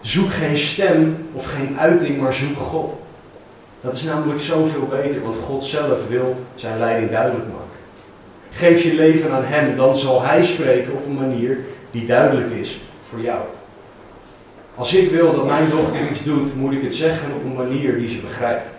[0.00, 2.94] Zoek geen stem of geen uiting, maar zoek God.
[3.80, 7.78] Dat is namelijk zoveel beter, want God zelf wil zijn leiding duidelijk maken.
[8.50, 11.58] Geef je leven aan Hem, dan zal Hij spreken op een manier
[11.90, 13.40] die duidelijk is voor jou.
[14.74, 17.98] Als ik wil dat mijn dochter iets doet, moet ik het zeggen op een manier
[17.98, 18.70] die ze begrijpt.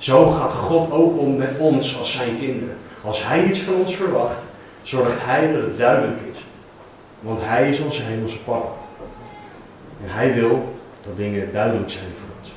[0.00, 2.76] Zo gaat God ook om met ons als zijn kinderen.
[3.04, 4.44] Als Hij iets van ons verwacht,
[4.82, 6.44] zorgt Hij dat het duidelijk is.
[7.20, 8.68] Want Hij is onze hemelse papa.
[10.04, 12.52] En Hij wil dat dingen duidelijk zijn voor ons.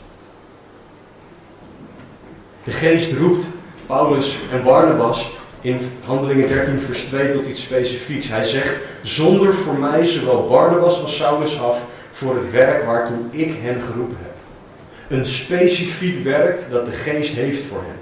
[2.64, 3.46] De geest roept
[3.86, 8.28] Paulus en Barnabas in Handelingen 13, vers 2 tot iets specifieks.
[8.28, 13.54] Hij zegt: Zonder voor mij zowel Barnabas als Saulus af voor het werk waartoe ik
[13.62, 14.33] hen geroepen heb.
[15.08, 18.02] Een specifiek werk dat de geest heeft voor hen.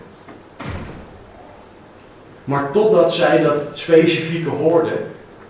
[2.44, 4.98] Maar totdat zij dat specifieke hoorden,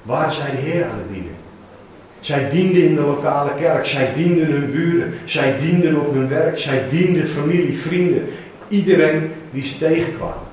[0.02, 1.36] waren zij de Heer aan het dienen.
[2.20, 6.60] Zij dienden in de lokale kerk, zij dienden hun buren, zij dienden op hun werk,
[6.60, 8.28] zij dienden familie, vrienden,
[8.68, 10.50] iedereen die ze tegenkwamen.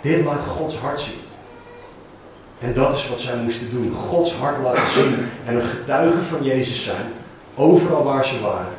[0.00, 1.14] Dit laat Gods hart zien.
[2.60, 3.92] En dat is wat zij moesten doen.
[3.92, 7.06] Gods hart laten zien en een getuige van Jezus zijn,
[7.54, 8.72] overal waar ze waren,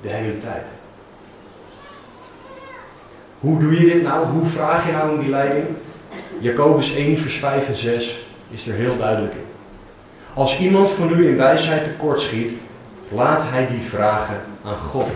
[0.00, 0.66] de hele tijd.
[3.40, 4.26] Hoe doe je dit nou?
[4.26, 5.66] Hoe vraag je nou om die leiding?
[6.38, 9.44] Jacobus 1, vers 5 en 6 is er heel duidelijk in.
[10.34, 12.52] Als iemand van u in wijsheid tekortschiet,
[13.08, 15.10] laat hij die vragen aan God,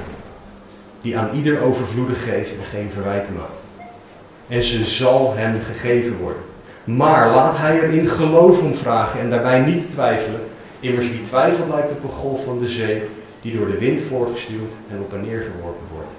[1.01, 3.91] die aan ieder overvloedig geeft en geen verwijten maakt.
[4.49, 6.43] En ze zal hem gegeven worden.
[6.85, 10.41] Maar laat hij er in geloof om vragen en daarbij niet twijfelen.
[10.85, 13.03] Immers wie twijfelt lijkt op een golf van de zee,
[13.41, 16.11] die door de wind voortgestuwd en op en neer geworpen wordt.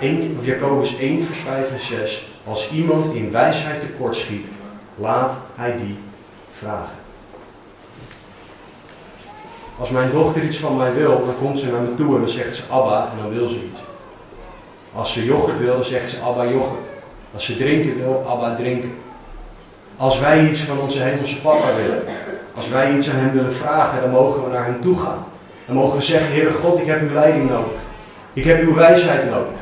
[0.00, 2.26] 1, Jacobus 1, vers 5 en 6.
[2.44, 4.46] Als iemand in wijsheid tekortschiet,
[4.94, 5.96] laat hij die
[6.48, 6.96] vragen.
[9.78, 12.28] Als mijn dochter iets van mij wil, dan komt ze naar me toe en dan
[12.28, 13.80] zegt ze Abba en dan wil ze iets.
[14.94, 16.86] Als ze yoghurt wil, dan zegt ze Abba yoghurt.
[17.34, 18.92] Als ze drinken wil, Abba drinken.
[19.96, 22.02] Als wij iets van onze hemelse papa willen,
[22.58, 25.24] als wij iets aan hem willen vragen, dan mogen we naar hem toe gaan.
[25.66, 27.80] Dan mogen we zeggen, Heere God, ik heb uw leiding nodig.
[28.32, 29.60] Ik heb uw wijsheid nodig.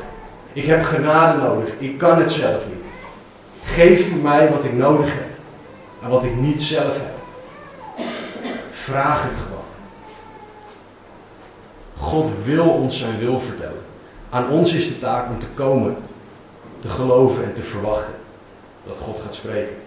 [0.53, 1.69] Ik heb genade nodig.
[1.77, 2.85] Ik kan het zelf niet.
[3.63, 5.27] Geeft u mij wat ik nodig heb
[6.03, 7.15] en wat ik niet zelf heb.
[8.71, 9.63] Vraag het gewoon.
[11.97, 13.81] God wil ons zijn wil vertellen.
[14.29, 15.95] Aan ons is de taak om te komen,
[16.79, 18.13] te geloven en te verwachten
[18.83, 19.86] dat God gaat spreken.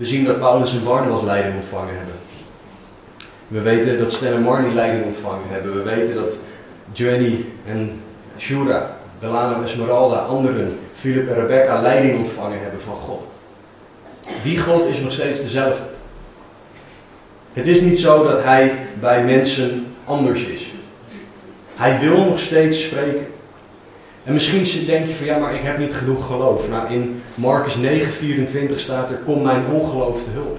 [0.00, 2.14] We zien dat Paulus en Barnabas leiding ontvangen hebben.
[3.48, 5.74] We weten dat Stan en Marnie leiding ontvangen hebben.
[5.74, 6.32] We weten dat
[6.92, 8.00] Joanny en
[8.38, 13.26] Shura, Delano Esmeralda, anderen, Philip en Rebecca leiding ontvangen hebben van God.
[14.42, 15.82] Die God is nog steeds dezelfde.
[17.52, 20.70] Het is niet zo dat hij bij mensen anders is.
[21.74, 23.26] Hij wil nog steeds spreken.
[24.30, 26.68] En misschien denk je van ja, maar ik heb niet genoeg geloof.
[26.68, 30.58] Nou, in Marcus 9:24 staat er: Kom mijn ongeloof te hulp.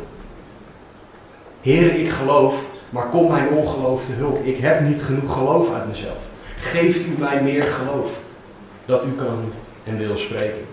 [1.61, 4.43] Heren, ik geloof, maar kom mijn ongeloof te hulp.
[4.43, 6.27] Ik heb niet genoeg geloof uit mezelf.
[6.57, 8.19] Geeft u mij meer geloof
[8.85, 9.53] dat u kan
[9.83, 10.65] en wil spreken.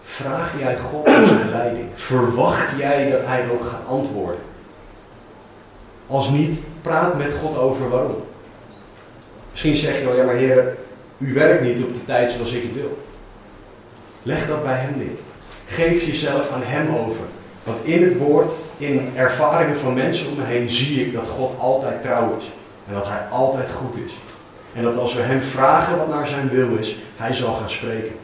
[0.00, 1.86] Vraag jij God om zijn leiding?
[1.94, 4.40] Verwacht jij dat hij ook gaat antwoorden?
[6.06, 8.22] Als niet, praat met God over waarom.
[9.62, 10.76] Misschien zeg je wel, ja maar Heer,
[11.18, 12.98] u werkt niet op de tijd zoals ik het wil.
[14.22, 15.18] Leg dat bij hem neer.
[15.66, 17.20] Geef jezelf aan hem over.
[17.64, 21.58] Want in het woord, in ervaringen van mensen om me heen, zie ik dat God
[21.58, 22.50] altijd trouw is.
[22.88, 24.16] En dat hij altijd goed is.
[24.74, 28.14] En dat als we hem vragen wat naar zijn wil is, hij zal gaan spreken.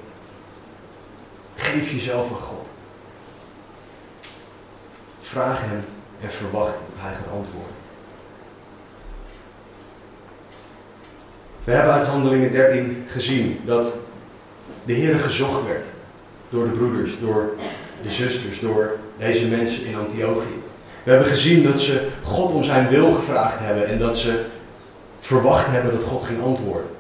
[1.55, 2.69] Geef jezelf aan God.
[5.21, 5.85] Vraag hem
[6.21, 7.76] en verwacht dat hij gaat antwoorden.
[11.67, 13.93] We hebben uit Handelingen 13 gezien dat
[14.85, 15.85] de Heer gezocht werd
[16.49, 17.55] door de broeders, door
[18.03, 20.63] de zusters, door deze mensen in Antiochië.
[21.03, 24.45] We hebben gezien dat ze God om zijn wil gevraagd hebben en dat ze
[25.21, 26.91] verwacht hebben dat God ging antwoorden.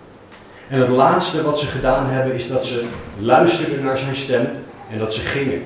[0.68, 2.84] En het laatste wat ze gedaan hebben is dat ze
[3.18, 4.46] luisterden naar zijn stem
[4.90, 5.62] en dat ze gingen.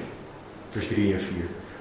[0.71, 1.35] Vers 3 en 4.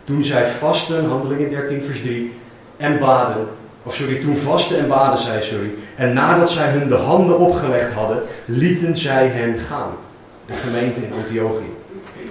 [0.03, 2.34] Toen zij vasten, handelingen 13 vers 3,
[2.77, 3.47] en baden,
[3.83, 5.73] of sorry, toen vasten en baden zij, sorry.
[5.95, 9.91] En nadat zij hun de handen opgelegd hadden, lieten zij hen gaan.
[10.45, 11.73] De gemeente in Antiochië.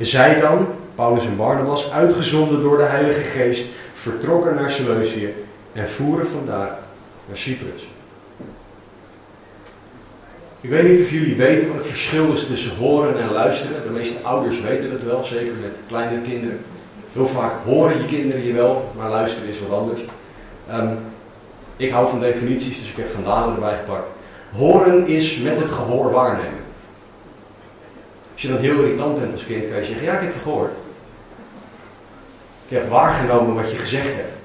[0.01, 5.35] Zij dan, Paulus en Barnabas, uitgezonden door de Heilige Geest, vertrokken naar Seleucië
[5.73, 6.79] en voeren vandaar
[7.27, 7.89] naar Cyprus.
[10.61, 13.83] Ik weet niet of jullie weten wat het verschil is tussen horen en luisteren.
[13.83, 16.61] De meeste ouders weten dat wel, zeker met kleinere kinderen.
[17.13, 20.01] Heel vaak horen je kinderen je wel, maar luisteren is wat anders.
[20.73, 20.99] Um,
[21.79, 24.07] ik hou van definities, dus ik heb Van Dalen erbij gepakt.
[24.57, 26.67] Horen is met het gehoor waarnemen.
[28.33, 30.41] Als je dan heel irritant bent als kind, kan je zeggen: Ja, ik heb je
[30.41, 30.73] gehoord.
[32.69, 34.37] Ik heb waargenomen wat je gezegd hebt.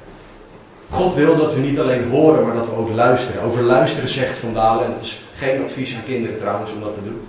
[0.90, 3.42] God wil dat we niet alleen horen, maar dat we ook luisteren.
[3.42, 6.94] Over luisteren zegt Van Dalen, en het is geen advies aan kinderen trouwens om dat
[6.94, 7.22] te doen.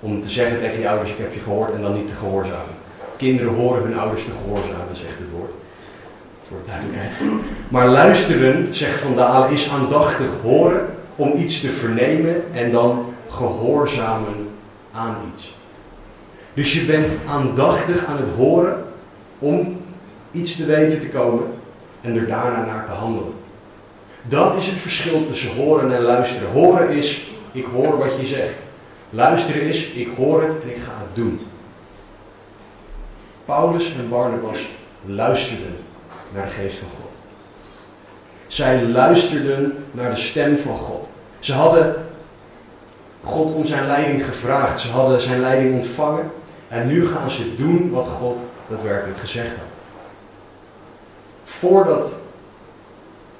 [0.00, 2.74] Om te zeggen tegen je ouders: Ik heb je gehoord en dan niet te gehoorzamen.
[3.16, 5.50] Kinderen horen hun ouders te gehoorzamen, zegt het woord
[6.48, 7.12] voor de duidelijkheid.
[7.68, 14.48] Maar luisteren, zegt Van Dalen, is aandachtig horen om iets te vernemen en dan gehoorzamen
[14.92, 15.54] aan iets.
[16.54, 18.84] Dus je bent aandachtig aan het horen
[19.38, 19.80] om
[20.30, 21.44] iets te weten te komen
[22.00, 23.32] en er daarna naar te handelen.
[24.22, 26.50] Dat is het verschil tussen horen en luisteren.
[26.50, 28.62] Horen is, ik hoor wat je zegt.
[29.10, 31.40] Luisteren is, ik hoor het en ik ga het doen.
[33.44, 34.68] Paulus en Barnabas
[35.04, 35.76] luisterden
[36.34, 37.10] naar de geest van God.
[38.46, 41.08] Zij luisterden naar de stem van God.
[41.38, 41.94] Ze hadden
[43.22, 44.80] God om zijn leiding gevraagd.
[44.80, 46.30] Ze hadden zijn leiding ontvangen.
[46.68, 49.66] En nu gaan ze doen wat God daadwerkelijk gezegd had.
[51.44, 52.14] Voordat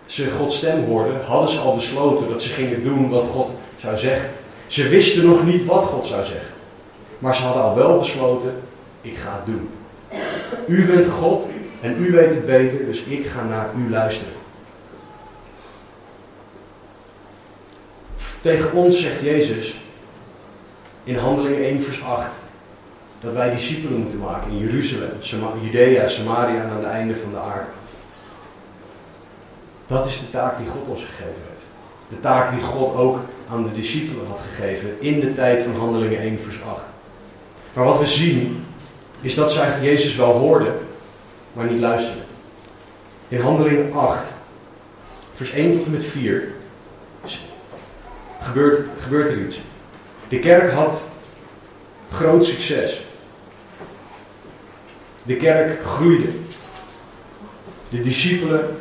[0.07, 3.97] ze Gods stem hoorden, hadden ze al besloten dat ze gingen doen wat God zou
[3.97, 4.31] zeggen.
[4.67, 6.53] Ze wisten nog niet wat God zou zeggen.
[7.19, 8.55] Maar ze hadden al wel besloten,
[9.01, 9.69] ik ga het doen.
[10.67, 11.47] U bent God
[11.81, 14.33] en u weet het beter, dus ik ga naar u luisteren.
[18.41, 19.77] Tegen ons zegt Jezus
[21.05, 22.31] in Handeling 1, vers 8
[23.21, 25.11] dat wij discipelen moeten maken in Jeruzalem,
[25.63, 27.67] Judea, Samaria en aan het einde van de aarde.
[29.87, 31.65] Dat is de taak die God ons gegeven heeft.
[32.09, 36.19] De taak die God ook aan de discipelen had gegeven in de tijd van Handelingen
[36.19, 36.83] 1, vers 8.
[37.73, 38.65] Maar wat we zien
[39.21, 40.75] is dat zij Jezus wel hoorden,
[41.55, 42.23] maar niet luisteren.
[43.29, 44.27] In Handelingen 8,
[45.35, 46.53] vers 1 tot en met 4,
[48.41, 49.61] gebeurt, gebeurt er iets.
[50.29, 51.03] De kerk had
[52.11, 53.01] groot succes.
[55.23, 56.29] De kerk groeide.
[57.89, 58.77] De discipelen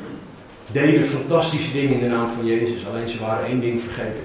[0.71, 4.23] deden fantastische dingen in de naam van Jezus, alleen ze waren één ding vergeten.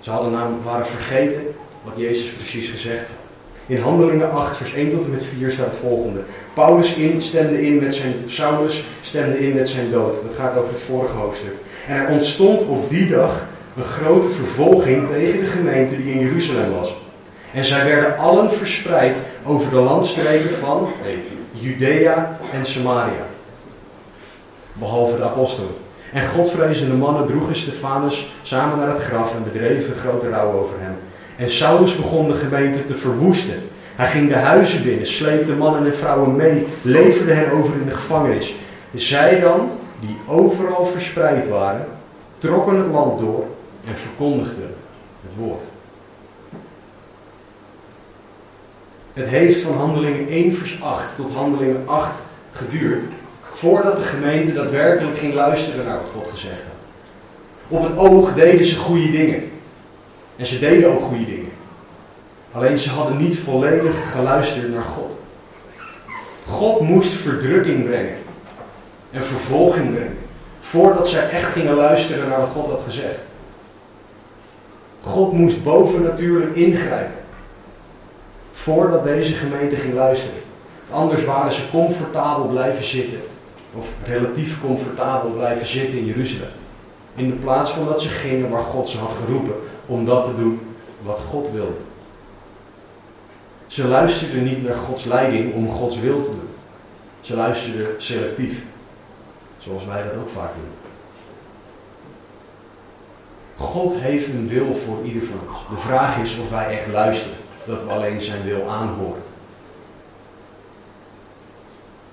[0.00, 1.42] Ze hadden naam, waren vergeten
[1.84, 3.16] wat Jezus precies gezegd had.
[3.66, 6.20] In Handelingen 8, vers 1 tot en met 4 staat het volgende.
[6.56, 10.14] Paulus stemde in met zijn, Saulus stemde in met zijn dood.
[10.22, 11.54] Dat gaat over het vorige hoofdstuk.
[11.86, 13.44] En er ontstond op die dag
[13.76, 16.94] een grote vervolging tegen de gemeente die in Jeruzalem was.
[17.52, 20.88] En zij werden allen verspreid over de landstreken van
[21.52, 23.26] Judea en Samaria.
[24.72, 25.74] Behalve de apostelen.
[26.12, 30.96] En godvrezende mannen droegen Stefanus samen naar het graf en bedreven grote rouw over hem.
[31.36, 33.68] En Saulus begon de gemeente te verwoesten.
[33.96, 37.94] Hij ging de huizen binnen, sleepte mannen en vrouwen mee, leverde hen over in de
[37.94, 38.54] gevangenis.
[38.94, 41.86] Zij dan, die overal verspreid waren,
[42.38, 43.44] trokken het land door
[43.88, 44.74] en verkondigden
[45.22, 45.64] het woord.
[49.12, 52.18] Het heeft van handelingen 1 vers 8 tot handelingen 8
[52.52, 53.02] geduurd
[53.52, 56.86] voordat de gemeente daadwerkelijk ging luisteren naar wat God gezegd had.
[57.68, 59.50] Op het oog deden ze goede dingen.
[60.36, 61.35] En ze deden ook goede dingen.
[62.56, 65.16] Alleen ze hadden niet volledig geluisterd naar God.
[66.46, 68.16] God moest verdrukking brengen
[69.10, 70.18] en vervolging brengen
[70.60, 73.18] voordat zij echt gingen luisteren naar wat God had gezegd.
[75.02, 77.18] God moest bovennatuurlijk ingrijpen
[78.52, 80.40] voordat deze gemeente ging luisteren.
[80.90, 83.20] Anders waren ze comfortabel blijven zitten,
[83.74, 86.48] of relatief comfortabel blijven zitten in Jeruzalem.
[87.14, 89.54] In de plaats van dat ze gingen waar God ze had geroepen
[89.86, 90.60] om dat te doen
[91.02, 91.85] wat God wilde.
[93.66, 96.48] Ze luisterden niet naar Gods leiding om Gods wil te doen.
[97.20, 98.62] Ze luisterden selectief.
[99.58, 100.70] Zoals wij dat ook vaak doen.
[103.56, 105.58] God heeft een wil voor ieder van ons.
[105.70, 107.36] De vraag is of wij echt luisteren.
[107.56, 109.22] Of dat we alleen zijn wil aanhoren.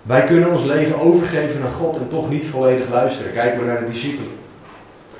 [0.01, 3.33] Wij kunnen ons leven overgeven naar God en toch niet volledig luisteren.
[3.33, 4.31] Kijk maar naar de discipelen.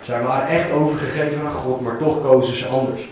[0.01, 3.07] Zij waren echt overgegeven aan God, maar toch kozen ze anders.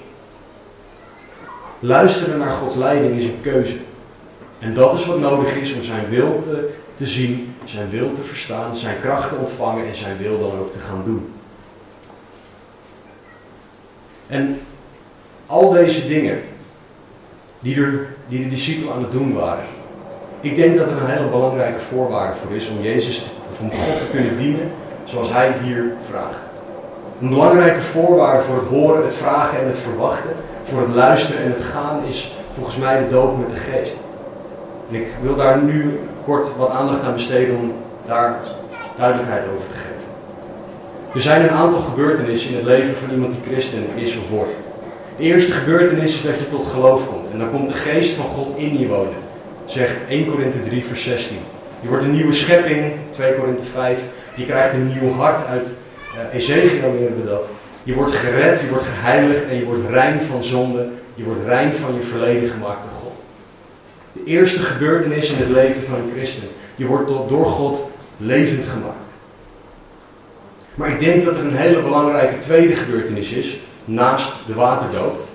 [1.84, 3.76] Luisteren naar Gods leiding is een keuze.
[4.60, 8.22] En dat is wat nodig is om zijn wil te, te zien, zijn wil te
[8.22, 11.34] verstaan, zijn kracht te ontvangen en zijn wil dan ook te gaan doen.
[14.28, 14.60] En
[15.46, 16.42] al deze dingen
[17.60, 19.66] die, er, die de discipelen aan het doen waren,
[20.42, 24.00] ik denk dat er een hele belangrijke voorwaarde voor is om Jezus, of om God
[24.00, 24.72] te kunnen dienen
[25.04, 26.40] zoals Hij hier vraagt.
[27.22, 30.32] Een belangrijke voorwaarde voor het horen, het vragen en het verwachten,
[30.72, 33.94] voor het luisteren en het gaan, is volgens mij de doop met de geest.
[34.90, 37.74] En ik wil daar nu kort wat aandacht aan besteden om
[38.06, 38.40] daar
[38.98, 40.10] duidelijkheid over te geven.
[41.14, 44.56] Er zijn een aantal gebeurtenissen in het leven van iemand die christen is of wordt.
[45.18, 47.28] De eerste gebeurtenis is dat je tot geloof komt.
[47.32, 49.20] En dan komt de geest van God in je wonen.
[49.66, 51.38] Zegt 1 Korinthe 3 vers 16.
[51.80, 54.04] Je wordt een nieuwe schepping, 2 Korinthe 5.
[54.36, 57.50] Je krijgt een nieuw hart uit uh, Ezekiel leren we dat.
[57.84, 60.88] Je wordt gered, je wordt geheiligd en je wordt rein van zonde.
[61.16, 63.14] Je wordt rein van je verleden gemaakt door God.
[64.12, 66.44] De eerste gebeurtenis in het leven van een christen.
[66.76, 67.82] Je wordt door God
[68.18, 69.10] levend gemaakt.
[70.76, 75.28] Maar ik denk dat er een hele belangrijke tweede gebeurtenis is, naast de waterdoop.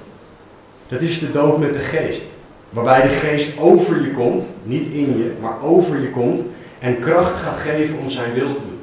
[0.89, 2.23] Dat is de doop met de geest.
[2.71, 6.43] Waarbij de geest over je komt, niet in je, maar over je komt
[6.79, 8.81] en kracht gaat geven om zijn wil te doen.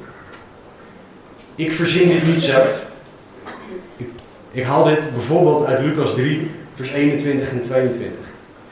[1.54, 2.83] Ik verzin dit niet zelf.
[4.54, 8.18] Ik, haal dit bijvoorbeeld uit Lucas 3, vers 21 en 22.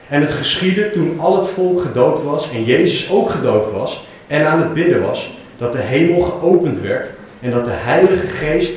[0.09, 4.47] En het geschiedde toen al het volk gedoopt was en Jezus ook gedoopt was en
[4.47, 7.11] aan het bidden was, dat de hemel geopend werd
[7.41, 8.73] en dat de Heilige Geest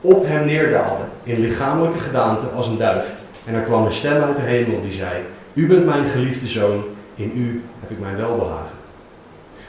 [0.00, 3.12] op hem neerdaalde in lichamelijke gedaante als een duif.
[3.44, 5.12] En er kwam een stem uit de hemel die zei:
[5.52, 8.76] U bent mijn geliefde zoon, in u heb ik mijn welbehagen.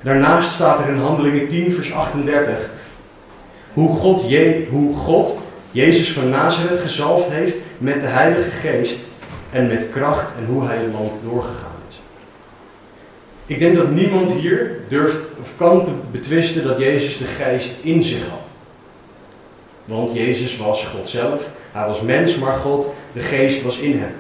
[0.02, 2.70] Daarnaast staat er in Handelingen 10, vers 38
[3.74, 5.34] hoe God, Je, hoe God
[5.74, 8.98] Jezus van Nazareth gezalfd heeft met de Heilige Geest
[9.52, 12.02] en met kracht en hoe hij het land doorgegaan is.
[13.46, 18.04] Ik denk dat niemand hier durft of kan te betwisten dat Jezus de Geest in
[18.04, 18.48] zich had.
[19.86, 24.14] Want Jezus was God zelf, hij was mens, maar God, de Geest was in hem.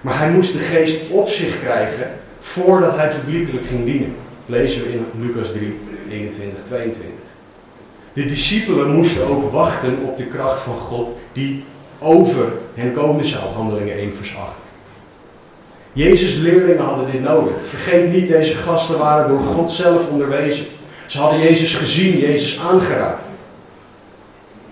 [0.00, 4.14] Maar hij moest de Geest op zich krijgen voordat hij publiekelijk ging dienen.
[4.46, 5.78] lezen we in Lucas 3,
[6.10, 7.19] 21, 22.
[8.12, 11.64] De discipelen moesten ook wachten op de kracht van God die
[11.98, 13.42] over hen komen zou.
[13.54, 14.52] Handelingen 1 vers 8.
[15.92, 17.68] Jezus' leerlingen hadden dit nodig.
[17.68, 20.64] Vergeet niet, deze gasten waren door God zelf onderwezen.
[21.06, 23.24] Ze hadden Jezus gezien, Jezus aangeraakt.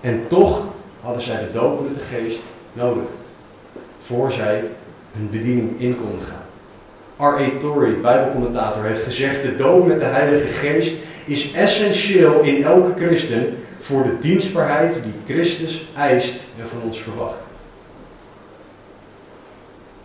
[0.01, 0.63] En toch
[1.01, 2.39] hadden zij de doop met de geest
[2.73, 3.09] nodig.
[3.99, 4.63] Voor zij
[5.11, 6.47] hun bediening in konden gaan.
[7.27, 7.57] R.A.
[7.59, 9.41] Torrey, bijbelcommentator, heeft gezegd...
[9.41, 10.93] de doop met de heilige geest
[11.29, 17.37] is essentieel in elke christen voor de dienstbaarheid die Christus eist en van ons verwacht.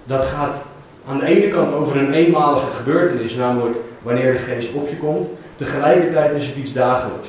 [0.05, 0.63] Dat gaat
[1.09, 5.29] aan de ene kant over een eenmalige gebeurtenis, namelijk wanneer de geest op je komt.
[5.55, 7.29] Tegelijkertijd is het iets dagelijks.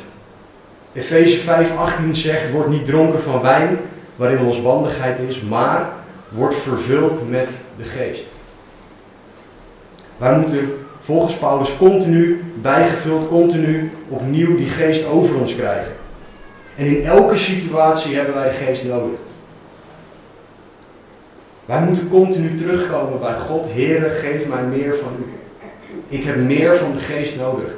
[0.93, 3.79] Efeze 5:18 zegt: Word niet dronken van wijn,
[4.15, 5.89] waarin losbandigheid is, maar
[6.29, 8.25] word vervuld met de geest.
[10.17, 15.91] Wij moeten volgens Paulus continu bijgevuld, continu opnieuw die geest over ons krijgen.
[16.75, 19.19] En in elke situatie hebben wij de geest nodig.
[21.65, 23.65] Wij moeten continu terugkomen bij God.
[23.73, 25.33] Heere, geef mij meer van u.
[26.07, 27.75] Ik heb meer van de geest nodig.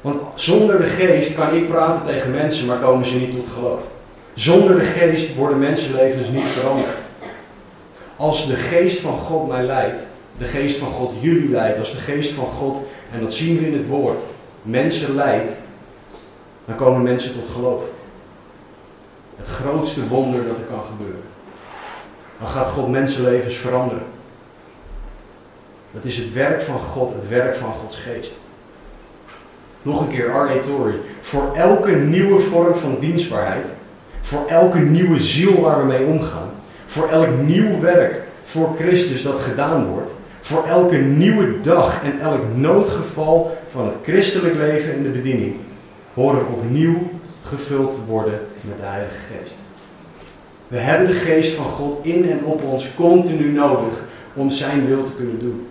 [0.00, 3.80] Want zonder de geest kan ik praten tegen mensen, maar komen ze niet tot geloof.
[4.34, 6.96] Zonder de geest worden mensenlevens niet veranderd.
[8.16, 10.06] Als de geest van God mij leidt,
[10.38, 12.80] de geest van God jullie leidt, als de geest van God,
[13.12, 14.22] en dat zien we in het woord,
[14.62, 15.50] mensen leidt,
[16.64, 17.82] dan komen mensen tot geloof.
[19.36, 21.22] Het grootste wonder dat er kan gebeuren.
[22.38, 24.06] Dan gaat God mensenlevens veranderen.
[25.90, 28.32] Dat is het werk van God, het werk van Gods geest.
[29.82, 30.60] Nog een keer, R.A.
[30.60, 30.94] Torrey.
[31.20, 33.68] Voor elke nieuwe vorm van dienstbaarheid,
[34.20, 36.50] voor elke nieuwe ziel waar we mee omgaan,
[36.86, 40.10] voor elk nieuw werk voor Christus dat gedaan wordt,
[40.48, 45.54] voor elke nieuwe dag en elk noodgeval van het christelijk leven en de bediening
[46.14, 47.10] horen opnieuw
[47.42, 49.54] gevuld te worden met de Heilige Geest.
[50.68, 54.02] We hebben de Geest van God in en op ons continu nodig
[54.34, 55.66] om Zijn wil te kunnen doen.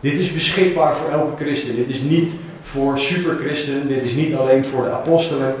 [0.00, 1.76] Dit is beschikbaar voor elke christen.
[1.76, 3.88] Dit is niet voor superchristenen.
[3.88, 5.54] Dit is niet alleen voor de apostelen.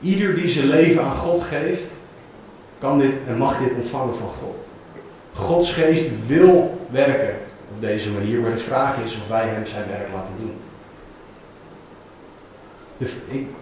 [0.00, 1.82] Ieder die zijn leven aan God geeft,
[2.78, 4.70] kan dit en mag dit ontvangen van God.
[5.32, 7.34] Gods geest wil werken
[7.74, 10.54] op deze manier, maar de vraag is of wij hem zijn werk laten doen.
[12.96, 13.10] De,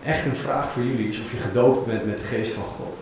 [0.04, 2.96] echt een vraag voor jullie is of je gedoopt bent met de geest van God.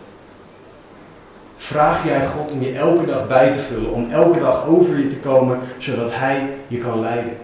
[1.55, 5.07] Vraag jij God om je elke dag bij te vullen, om elke dag over je
[5.07, 7.37] te komen, zodat Hij je kan leiden.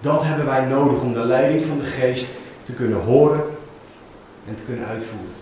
[0.00, 2.26] Dat hebben wij nodig om de leiding van de geest
[2.62, 3.40] te kunnen horen
[4.48, 5.39] en te kunnen uitvoeren.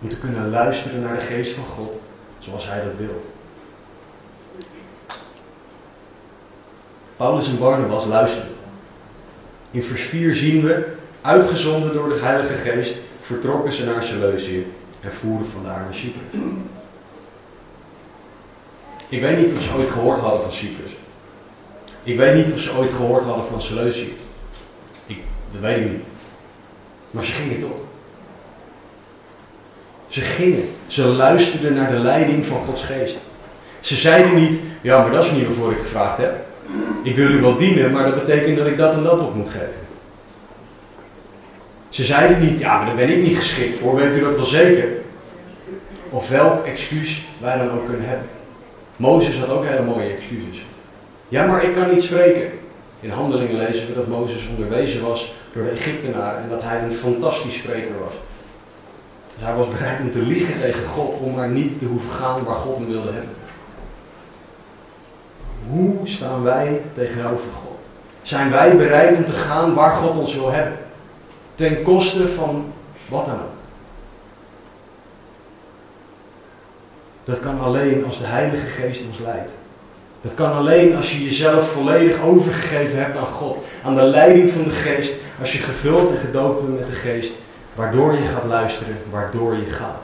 [0.00, 2.00] Om te kunnen luisteren naar de geest van God
[2.38, 3.24] zoals Hij dat wil.
[7.16, 8.48] Paulus en Barnabas luisteren.
[9.70, 15.12] In vers 4 zien we, uitgezonden door de Heilige Geest, vertrokken ze naar Seleucië en
[15.12, 16.40] voeren vandaar naar Cyprus.
[19.08, 20.96] Ik weet niet of ze ooit gehoord hadden van Cyprus.
[22.02, 24.16] Ik weet niet of ze ooit gehoord hadden van Seleucië.
[25.06, 25.18] Ik,
[25.52, 26.02] dat weet ik niet.
[27.10, 27.89] Maar ze gingen toch.
[30.10, 30.68] Ze gingen.
[30.86, 33.16] Ze luisterden naar de leiding van Gods geest.
[33.80, 36.36] Ze zeiden niet, ja, maar dat is niet waarvoor ik gevraagd heb.
[37.02, 39.48] Ik wil u wel dienen, maar dat betekent dat ik dat en dat op moet
[39.48, 39.88] geven.
[41.88, 44.44] Ze zeiden niet, ja, maar daar ben ik niet geschikt voor, weet u dat wel
[44.44, 44.88] zeker?
[46.10, 48.26] Of welk excuus wij dan ook kunnen hebben.
[48.96, 50.64] Mozes had ook hele mooie excuses.
[51.28, 52.50] Ja, maar ik kan niet spreken.
[53.00, 56.92] In handelingen lezen we dat Mozes onderwezen was door de Egyptenaren en dat hij een
[56.92, 58.12] fantastisch spreker was.
[59.40, 62.44] Dus hij was bereid om te liegen tegen God om maar niet te hoeven gaan
[62.44, 63.30] waar God hem wilde hebben.
[65.68, 67.78] Hoe staan wij tegenover God?
[68.22, 70.78] Zijn wij bereid om te gaan waar God ons wil hebben?
[71.54, 72.72] Ten koste van
[73.08, 73.40] wat dan ook.
[77.24, 79.50] Dat kan alleen als de Heilige Geest ons leidt.
[80.20, 84.64] Dat kan alleen als je jezelf volledig overgegeven hebt aan God, aan de leiding van
[84.64, 87.32] de Geest, als je gevuld en gedoopt bent met de Geest,
[87.80, 90.02] waardoor je gaat luisteren, waardoor je gaat.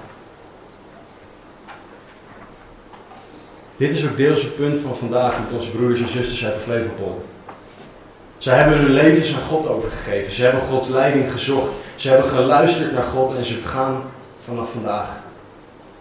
[3.76, 6.60] Dit is ook deels het punt van vandaag met onze broers en zusters uit de
[6.60, 7.22] Flevopolder.
[8.36, 10.32] Zij hebben hun levens aan God overgegeven.
[10.32, 11.72] Ze hebben Gods leiding gezocht.
[11.94, 14.02] Ze hebben geluisterd naar God en ze gaan
[14.38, 15.18] vanaf vandaag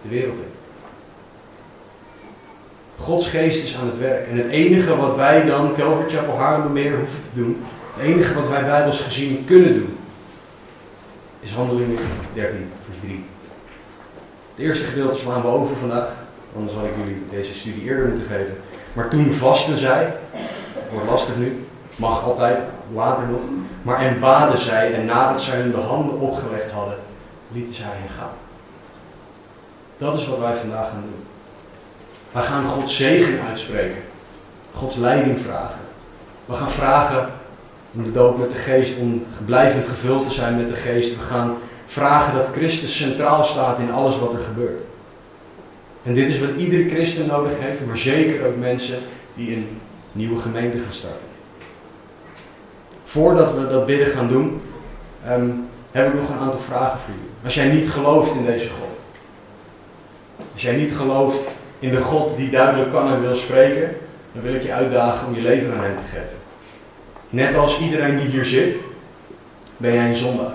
[0.02, 0.54] de wereld in.
[2.98, 4.28] Gods geest is aan het werk.
[4.28, 7.64] En het enige wat wij dan, Calvary Chapel Haarlemmermeer, hoeven te doen,
[7.94, 9.98] het enige wat wij bijbels gezien kunnen doen,
[11.46, 11.98] is handelingen
[12.34, 13.26] 13, vers 3.
[14.50, 16.10] Het eerste gedeelte slaan we over vandaag,
[16.56, 18.58] anders had ik jullie deze studie eerder moeten geven.
[18.94, 20.14] Maar toen vasten zij,
[20.74, 21.66] het wordt lastig nu,
[21.96, 22.62] mag altijd,
[22.94, 23.42] later nog,
[23.82, 26.98] maar en baden zij en nadat zij hun de handen opgelegd hadden,
[27.52, 28.34] lieten zij hen gaan.
[29.98, 31.26] Dat is wat wij vandaag gaan doen.
[32.32, 34.04] We gaan Gods zegen uitspreken.
[34.72, 35.80] Gods leiding vragen.
[36.46, 37.30] We gaan vragen
[37.96, 41.16] om de dood met de geest, om blijvend gevuld te zijn met de geest.
[41.16, 44.82] We gaan vragen dat Christus centraal staat in alles wat er gebeurt.
[46.04, 48.98] En dit is wat iedere christen nodig heeft, maar zeker ook mensen
[49.36, 49.68] die een
[50.12, 51.28] nieuwe gemeente gaan starten.
[53.04, 54.62] Voordat we dat bidden gaan doen,
[55.30, 57.30] um, heb ik nog een aantal vragen voor jullie.
[57.44, 59.00] Als jij niet gelooft in deze God,
[60.54, 61.46] als jij niet gelooft
[61.80, 63.96] in de God die duidelijk kan en wil spreken,
[64.32, 66.45] dan wil ik je uitdagen om je leven aan Hem te geven.
[67.36, 68.76] Net als iedereen die hier zit,
[69.78, 70.54] ben jij een zondaar.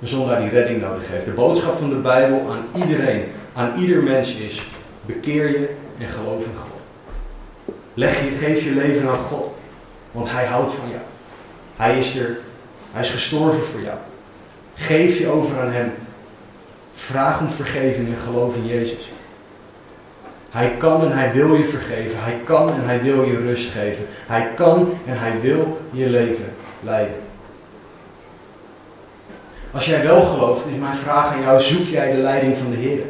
[0.00, 1.24] Een zondaar die redding nodig heeft.
[1.24, 4.66] De boodschap van de Bijbel aan iedereen, aan ieder mens is:
[5.06, 6.80] bekeer je en geloof in God.
[7.94, 9.50] Leg je, geef je leven aan God,
[10.12, 11.02] want Hij houdt van jou.
[11.76, 12.38] Hij is er,
[12.92, 13.96] Hij is gestorven voor jou.
[14.74, 15.92] Geef je over aan Hem.
[16.92, 19.10] Vraag om vergeving en geloof in Jezus.
[20.54, 22.18] Hij kan en hij wil je vergeven.
[22.20, 24.04] Hij kan en hij wil je rust geven.
[24.26, 26.44] Hij kan en hij wil je leven
[26.80, 27.16] leiden.
[29.70, 32.76] Als jij wel gelooft, is mijn vraag aan jou: zoek jij de leiding van de
[32.76, 33.00] Heer?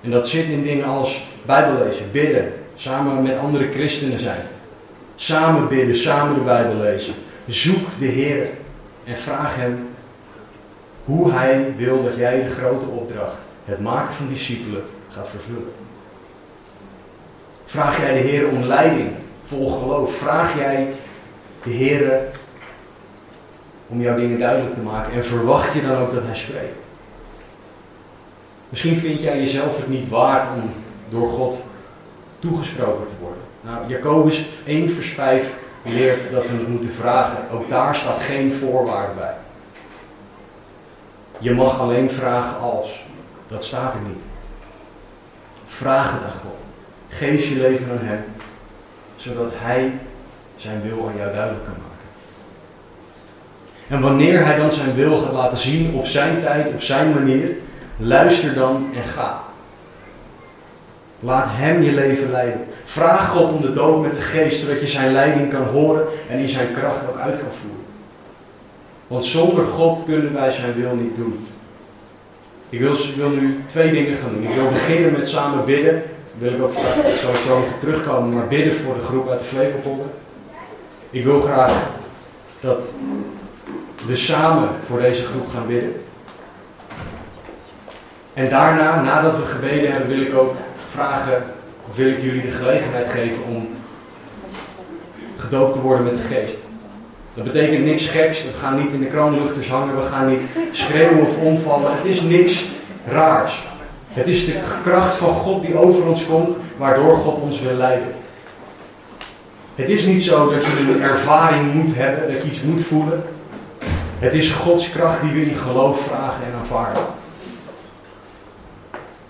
[0.00, 4.42] En dat zit in dingen als Bijbel lezen, bidden, samen met andere christenen zijn.
[5.14, 7.14] Samen bidden, samen de Bijbel lezen.
[7.46, 8.48] Zoek de Heer
[9.04, 9.88] en vraag Hem
[11.04, 14.82] hoe Hij wil dat jij de grote opdracht, het maken van discipelen,
[15.26, 15.72] vervullen.
[17.64, 19.10] Vraag jij de Heer om leiding,
[19.42, 20.14] vol geloof?
[20.14, 20.88] Vraag jij
[21.62, 22.20] de Heer
[23.86, 26.78] om jouw dingen duidelijk te maken en verwacht je dan ook dat Hij spreekt?
[28.68, 30.70] Misschien vind jij jezelf het niet waard om
[31.08, 31.62] door God
[32.38, 33.42] toegesproken te worden.
[33.60, 37.50] Nou, Jacobus 1 vers 5 leert dat we het moeten vragen.
[37.50, 39.34] Ook daar staat geen voorwaarde bij.
[41.38, 43.02] Je mag alleen vragen als.
[43.46, 44.22] Dat staat er niet.
[45.68, 46.60] Vraag het aan God.
[47.08, 48.24] Geef je leven aan Hem,
[49.16, 49.92] zodat Hij
[50.56, 52.08] zijn wil aan jou duidelijk kan maken.
[53.88, 57.50] En wanneer Hij dan zijn wil gaat laten zien op zijn tijd, op zijn manier,
[57.96, 59.40] luister dan en ga.
[61.20, 62.64] Laat Hem je leven leiden.
[62.84, 66.38] Vraag God om de dood met de geest, zodat je zijn leiding kan horen en
[66.38, 67.84] in zijn kracht ook uit kan voeren.
[69.06, 71.46] Want zonder God kunnen wij zijn wil niet doen.
[72.70, 74.42] Ik wil, nu twee dingen gaan doen.
[74.42, 76.02] Ik wil beginnen met samen bidden.
[76.38, 76.72] Wil ik ook
[77.16, 80.06] sowieso terugkomen, maar bidden voor de groep uit de Flevopolder.
[81.10, 81.72] Ik wil graag
[82.60, 82.92] dat
[84.06, 85.92] we samen voor deze groep gaan bidden.
[88.34, 90.54] En daarna, nadat we gebeden hebben, wil ik ook
[90.86, 91.44] vragen,
[91.88, 93.68] of wil ik jullie de gelegenheid geven om
[95.36, 96.56] gedoopt te worden met de geest.
[97.38, 101.22] Dat betekent niks geks, we gaan niet in de kroonluchters hangen, we gaan niet schreeuwen
[101.22, 101.96] of omvallen.
[101.96, 102.64] Het is niks
[103.06, 103.64] raars.
[104.08, 108.14] Het is de kracht van God die over ons komt, waardoor God ons wil leiden.
[109.74, 113.22] Het is niet zo dat je een ervaring moet hebben, dat je iets moet voelen.
[114.18, 117.02] Het is Gods kracht die we in geloof vragen en aanvaarden.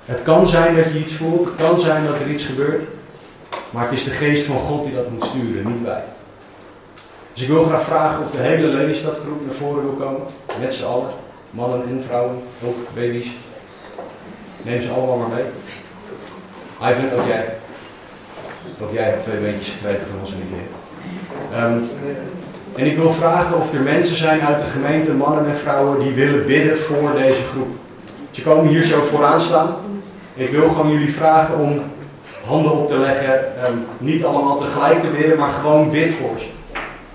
[0.04, 2.84] Het kan zijn dat je iets voelt, het kan zijn dat er iets gebeurt,
[3.70, 6.02] maar het is de geest van God die dat moet sturen, niet wij.
[7.38, 10.20] Dus ik wil graag vragen of de hele Lelystadgroep naar voren wil komen,
[10.60, 11.08] met z'n allen,
[11.50, 13.32] mannen en vrouwen, ook baby's.
[14.62, 15.44] Neem ze allemaal maar mee.
[16.90, 17.54] Ivan, ook jij.
[18.82, 20.66] Ook jij hebt twee beentjes gekregen van onze Olivier.
[21.64, 21.88] Um,
[22.76, 26.12] en ik wil vragen of er mensen zijn uit de gemeente, mannen en vrouwen, die
[26.12, 27.70] willen bidden voor deze groep.
[28.30, 29.76] Ze komen hier zo vooraan staan.
[30.34, 31.82] Ik wil gewoon jullie vragen om
[32.46, 33.34] handen op te leggen.
[33.68, 36.46] Um, niet allemaal tegelijk te bidden, maar gewoon bid voor ze.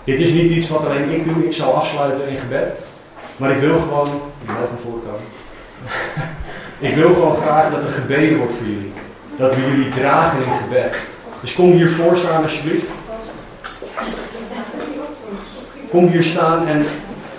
[0.04, 1.46] Dit is niet iets wat alleen ik doe.
[1.46, 2.72] Ik zal afsluiten in gebed.
[3.38, 4.08] Maar ik wil gewoon.
[4.42, 5.28] Ik mogen voorkomen.
[6.90, 8.94] ik wil gewoon graag dat er gebeden wordt voor jullie.
[9.38, 10.94] Dat we jullie dragen in gebed.
[11.42, 12.92] Dus kom hier voor staan alsjeblieft.
[15.90, 16.86] Kom hier staan en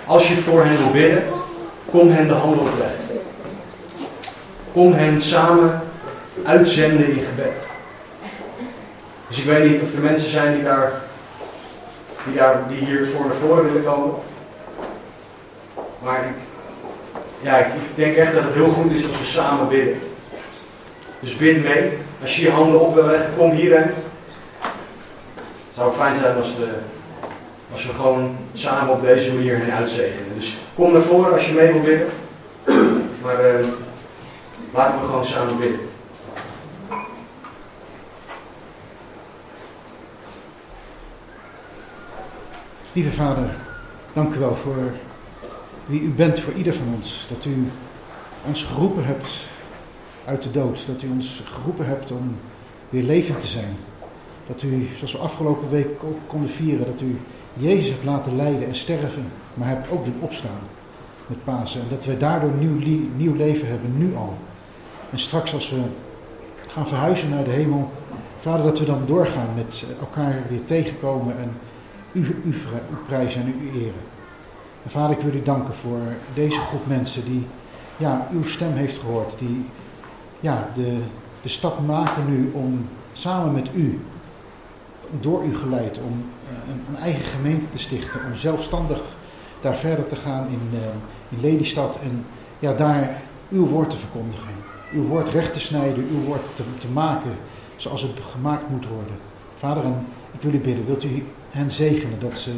[0.05, 1.23] als je voor hen wil bidden,
[1.89, 2.99] kom hen de handen opleggen.
[4.73, 5.81] Kom hen samen
[6.43, 7.53] uitzenden in gebed.
[9.27, 10.91] Dus ik weet niet of er mensen zijn die, daar,
[12.25, 14.15] die, daar, die hier voor naar voren willen komen.
[16.03, 16.35] Maar ik,
[17.41, 17.65] ja, ik,
[17.95, 19.99] denk echt dat het heel goed is als we samen bidden.
[21.19, 21.91] Dus bid mee.
[22.21, 23.91] Als je je handen op wil leggen, kom hierheen.
[25.67, 26.67] Het zou fijn zijn als, de,
[27.71, 30.33] als we gewoon samen op deze manier hen uitzegenen.
[30.35, 32.07] Dus kom naar voren als je mee wil bidden.
[33.21, 33.67] Maar uh,
[34.73, 35.84] laten we gewoon samen bidden.
[42.95, 43.55] Lieve Vader,
[44.13, 44.91] dank u wel voor
[45.85, 47.27] wie u bent voor ieder van ons.
[47.29, 47.71] Dat u
[48.47, 49.31] ons geroepen hebt
[50.25, 50.85] uit de dood.
[50.87, 52.35] Dat u ons geroepen hebt om
[52.89, 53.75] weer levend te zijn.
[54.47, 57.19] Dat u, zoals we afgelopen week ook konden vieren, dat u
[57.53, 60.61] Jezus hebt laten lijden en sterven, maar hebt ook doen opstaan
[61.27, 61.81] met Pasen.
[61.81, 64.37] En dat wij daardoor nieuw, nieuw leven hebben, nu al.
[65.11, 65.81] En straks als we
[66.67, 67.91] gaan verhuizen naar de hemel,
[68.39, 71.51] Vader, dat we dan doorgaan met elkaar weer tegenkomen en
[72.15, 72.55] u, u,
[73.07, 74.03] prijzen en u eren.
[74.83, 75.99] En Vader, ik wil u danken voor
[76.33, 77.45] deze groep mensen die
[77.97, 79.65] ja, uw stem heeft gehoord, die
[80.39, 80.97] ja, de,
[81.41, 83.99] de stap maken nu om samen met u,
[85.19, 89.01] door u geleid, om eh, een, eigen gemeente te stichten, om zelfstandig
[89.59, 90.79] daar verder te gaan in, uh,
[91.29, 92.25] in Lelystad en
[92.59, 94.53] ja, daar uw woord te verkondigen.
[94.93, 97.37] Uw woord recht te snijden, uw woord te, te maken
[97.75, 99.15] zoals het gemaakt moet worden.
[99.57, 102.51] Vader, en ik wil u bidden, wilt u hen zegenen dat ze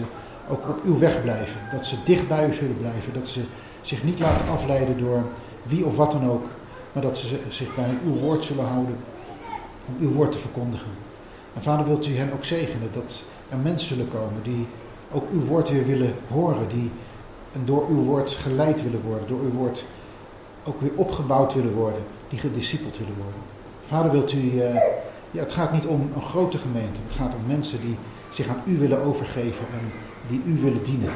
[0.50, 1.58] ook op uw weg blijven.
[1.72, 3.14] Dat ze dicht bij u zullen blijven.
[3.14, 3.42] Dat ze
[3.82, 5.24] zich niet laten afleiden door
[5.64, 6.46] wie of wat dan ook.
[6.92, 8.98] Maar dat ze zich bij uw woord zullen houden.
[9.88, 10.92] Om uw woord te verkondigen.
[11.54, 14.68] En vader wilt u hen ook zegenen dat er mensen zullen komen die
[15.12, 16.68] ook uw woord weer willen horen.
[16.70, 16.92] Die
[17.66, 19.28] door uw woord geleid willen worden.
[19.28, 19.86] Door uw woord
[20.64, 22.02] ook weer opgebouwd willen worden.
[22.30, 23.42] Die gediscipeld willen worden.
[23.88, 24.62] Vader wilt u...
[25.32, 27.00] Ja, het gaat niet om een grote gemeente.
[27.08, 27.96] Het gaat om mensen die
[28.32, 29.92] zich aan u willen overgeven en
[30.28, 31.12] die u willen dienen.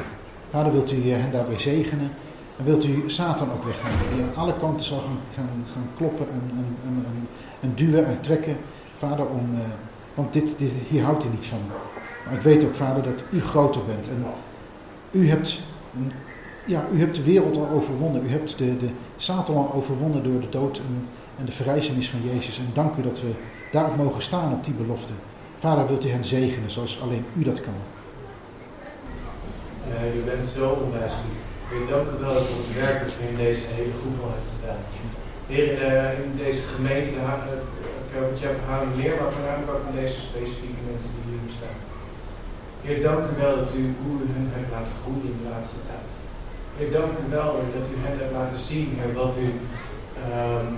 [0.50, 2.10] Vader, wilt u hen daarbij zegenen
[2.58, 6.26] en wilt u Satan ook weghalen, die aan alle kanten zal gaan, gaan, gaan kloppen
[6.28, 7.28] en, en, en,
[7.60, 8.56] en, duwen en trekken.
[8.98, 9.60] Vader, om, uh,
[10.14, 11.58] want dit, dit, hier houdt hij niet van.
[12.24, 14.24] Maar ik weet ook, Vader, dat u groter bent en
[15.10, 15.62] u hebt,
[16.66, 18.24] ja, u hebt de wereld al overwonnen.
[18.24, 21.06] U hebt de, de Satan al overwonnen door de dood en,
[21.38, 22.58] en de verrijzenis van Jezus.
[22.58, 23.30] En dank u dat we
[23.72, 25.12] daarop mogen staan op die belofte.
[25.58, 27.78] Vader, wilt u hen zegenen zoals alleen u dat kan.
[29.88, 31.40] Uh, u bent zo onwijs goed.
[31.78, 34.52] Ik dank u wel voor het werk dat u in deze hele groep al heeft
[34.56, 34.82] gedaan.
[35.50, 37.18] Heer, in, uh, in deze gemeente, de
[38.40, 38.60] Kerk
[39.00, 41.78] meer, maar voornamelijk ook in deze specifieke mensen die hier staan.
[42.84, 45.80] Heer, dank u wel dat u hoe u hen hebt laten groeien in de laatste
[45.90, 46.08] tijd.
[46.76, 49.48] Heer, dank u wel dat u hen hebt laten zien heer, wat, u,
[50.32, 50.68] um,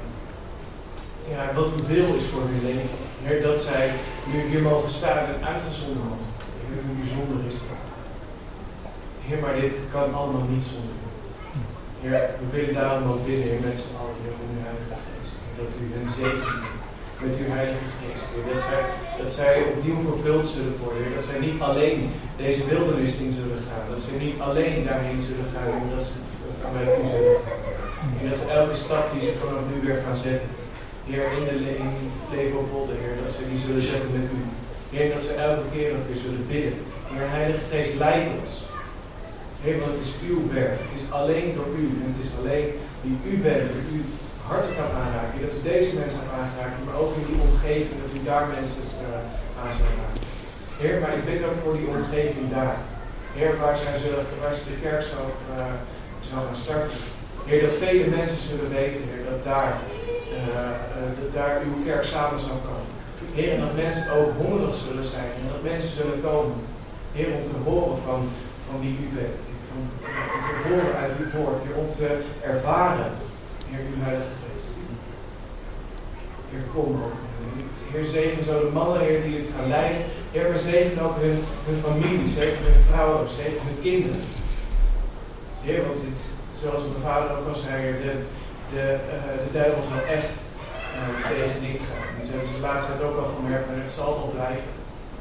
[1.32, 2.98] ja, wat uw wil is voor hun leven.
[3.22, 3.84] Heer, dat zij
[4.32, 6.28] nu hier mogen staan en uitgezonden worden.
[6.66, 7.82] Heer, hoe bijzonder is dat.
[9.26, 11.08] Heer, maar dit kan allemaal niet zonder u.
[12.02, 15.34] Heer, we willen daarom ook bidden, Heer, met z'n allen, Heer, om uw Heilige Geest.
[15.58, 16.62] Dat u hen zegent
[17.22, 18.26] met uw Heilige Geest.
[18.52, 18.82] Dat zij,
[19.20, 21.14] dat zij opnieuw vervuld zullen worden.
[21.16, 21.98] Dat zij niet alleen
[22.44, 23.84] deze wildernis in zullen gaan.
[23.94, 26.14] Dat zij niet alleen daarheen zullen gaan, maar dat ze
[26.64, 27.62] vanuit u zullen gaan.
[28.18, 30.48] En dat ze elke stap die ze vanaf nu weer gaan zetten,
[31.10, 34.40] Heer, in de in Flevopolder, Heer, dat ze die zullen zetten met u.
[34.94, 36.76] Heer, dat ze elke keer nog weer zullen bidden.
[37.10, 38.52] Heer, Heilige Geest, leidt ons.
[39.62, 40.78] Heer, want het is uw werk.
[40.84, 41.84] Het is alleen door u.
[42.02, 42.66] En het is alleen
[43.04, 43.98] wie u bent, dat u
[44.50, 45.36] harten kan aanraken.
[45.46, 48.84] Dat u deze mensen kan aanraken, maar ook in die omgeving, dat u daar mensen
[48.88, 50.22] uh, aan zal raken.
[50.80, 52.76] Heer, maar ik bid ook voor die omgeving daar.
[53.36, 55.18] Heer, waar, zij zullen, waar ze de kerk uh,
[56.28, 56.98] zal gaan starten.
[57.48, 59.93] Heer, dat vele mensen zullen weten, Heer, dat daar, dat
[61.32, 62.92] daar uw kerk samen zal komen.
[63.34, 65.30] Heer, en dat mensen ook hongerig zullen zijn.
[65.38, 66.56] En dat mensen zullen komen.
[67.12, 68.20] Heer, om te horen van,
[68.66, 69.40] van wie u bent.
[69.76, 69.82] Om,
[70.46, 71.58] te horen uit uw woord.
[71.64, 72.08] Heer, om te
[72.40, 73.10] ervaren,
[73.70, 74.70] Heer, uw Heilige Geest.
[76.50, 77.16] Heer, kom ook.
[77.90, 80.02] Heer, zegen zo de mannen, Heer, die het gaan leiden.
[80.32, 84.20] Heer, maar zegen ook hun, hun familie, zegen hun vrouwen, zegen hun kinderen.
[85.64, 86.20] Heer, want dit,
[86.60, 88.12] zoals mijn vader ook al zei, de,
[88.76, 90.32] de, uh, de duivel zal echt
[90.96, 92.08] uh, tegenin gaan.
[92.18, 94.70] Dat hebben ze de laatste tijd ook al gemerkt, maar het zal wel blijven.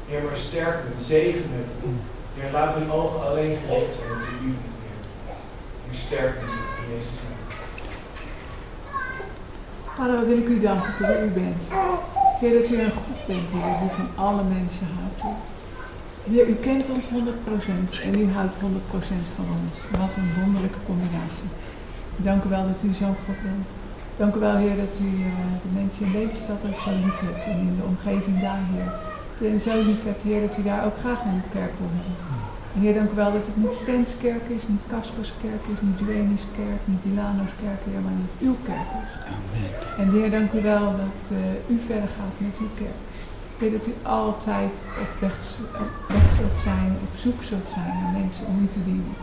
[0.08, 1.44] Heer, maar sterk hun, zegen.
[2.36, 4.50] Heer, laat hun ogen alleen gericht zijn op u,
[4.82, 5.00] Heer.
[5.84, 7.42] Heer, sterk hun in Jezus' naam.
[9.96, 11.62] Vader, wil ik u danken voor wie u bent.
[12.40, 15.20] Heer, dat u een God bent, Heer, die van alle mensen houdt.
[16.30, 18.58] Heer, u kent ons 100% en u houdt 100%
[19.36, 19.76] van ons.
[19.98, 21.48] Wat een wonderlijke combinatie.
[22.16, 23.68] Dank u wel dat u zo'n God bent.
[24.16, 25.26] Dank u wel, Heer, dat u uh,
[25.64, 28.90] de mensen in deze stad ook zo lief hebt en in de omgeving daar, Heer.
[29.52, 32.16] En zo lief hebt, Heer, dat u daar ook graag de kerk wil hebben.
[32.74, 36.44] En Heer, dank u wel dat het niet Stenskerk is, niet Kasperskerk is, niet Duenis
[36.60, 39.10] kerk, niet Dilano's kerk, Heer, maar dat het uw kerk is.
[39.36, 39.70] Amen.
[40.00, 43.00] En Heer, dank u wel dat uh, u verder gaat met uw kerk.
[43.58, 45.36] Heer, dat u altijd op weg,
[45.84, 49.16] op weg zult zijn, op zoek zult zijn naar mensen om u te dienen.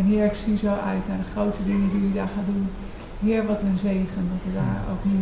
[0.00, 2.68] En Heer, ik zie zo uit naar de grote dingen die u daar gaat doen.
[3.24, 5.18] Heer, wat een zegen dat er daar ook nu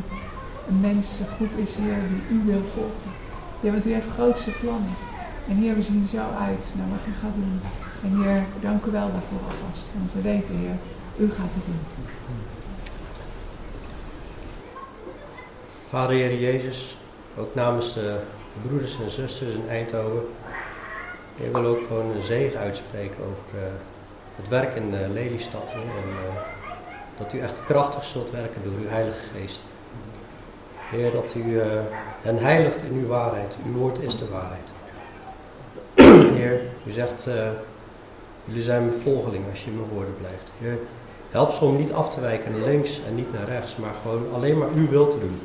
[0.68, 3.10] een mensengroep is, Heer, die u wil volgen.
[3.60, 4.94] Heer, want u heeft grootste plannen.
[5.48, 7.60] En Heer, we zien zo uit naar wat u gaat doen.
[8.04, 9.84] En Heer, dank u wel daarvoor alvast.
[9.98, 10.76] Want we weten, Heer,
[11.16, 11.82] u gaat het doen.
[15.88, 16.96] Vader Heer Jezus,
[17.36, 18.20] ook namens de
[18.62, 20.22] broeders en zusters in Eindhoven.
[21.36, 23.68] Ik wil ook gewoon een zegen uitspreken over uh,
[24.40, 25.70] het werk in uh, Lelystad.
[25.72, 26.40] Heer, en uh,
[27.18, 29.60] dat u echt krachtig zult werken door uw Heilige Geest.
[30.90, 31.60] Heer, dat u
[32.22, 33.56] hen heiligt in uw waarheid.
[33.66, 34.70] Uw woord is de waarheid.
[36.38, 37.26] Heer, u zegt,
[38.44, 40.50] jullie zijn mijn volgeling als je in mijn woorden blijft.
[40.58, 40.78] Heer,
[41.30, 44.26] help ze om niet af te wijken naar links en niet naar rechts, maar gewoon
[44.34, 45.40] alleen maar uw wil te doen.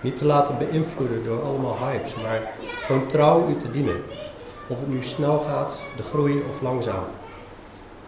[0.00, 2.52] Niet te laten beïnvloeden door allemaal hypes, maar
[2.84, 4.02] gewoon trouw u te dienen.
[4.68, 7.04] Of het nu snel gaat, de groei of langzaam.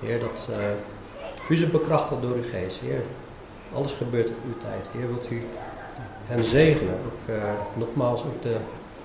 [0.00, 2.80] Heer, dat uh, u ze bekrachtigt door uw geest.
[2.80, 3.02] Heer,
[3.72, 4.90] alles gebeurt op uw tijd.
[4.92, 5.42] Heer, wilt u
[6.26, 6.94] hen zegenen.
[6.94, 7.42] Ook, uh,
[7.74, 8.42] nogmaals, ook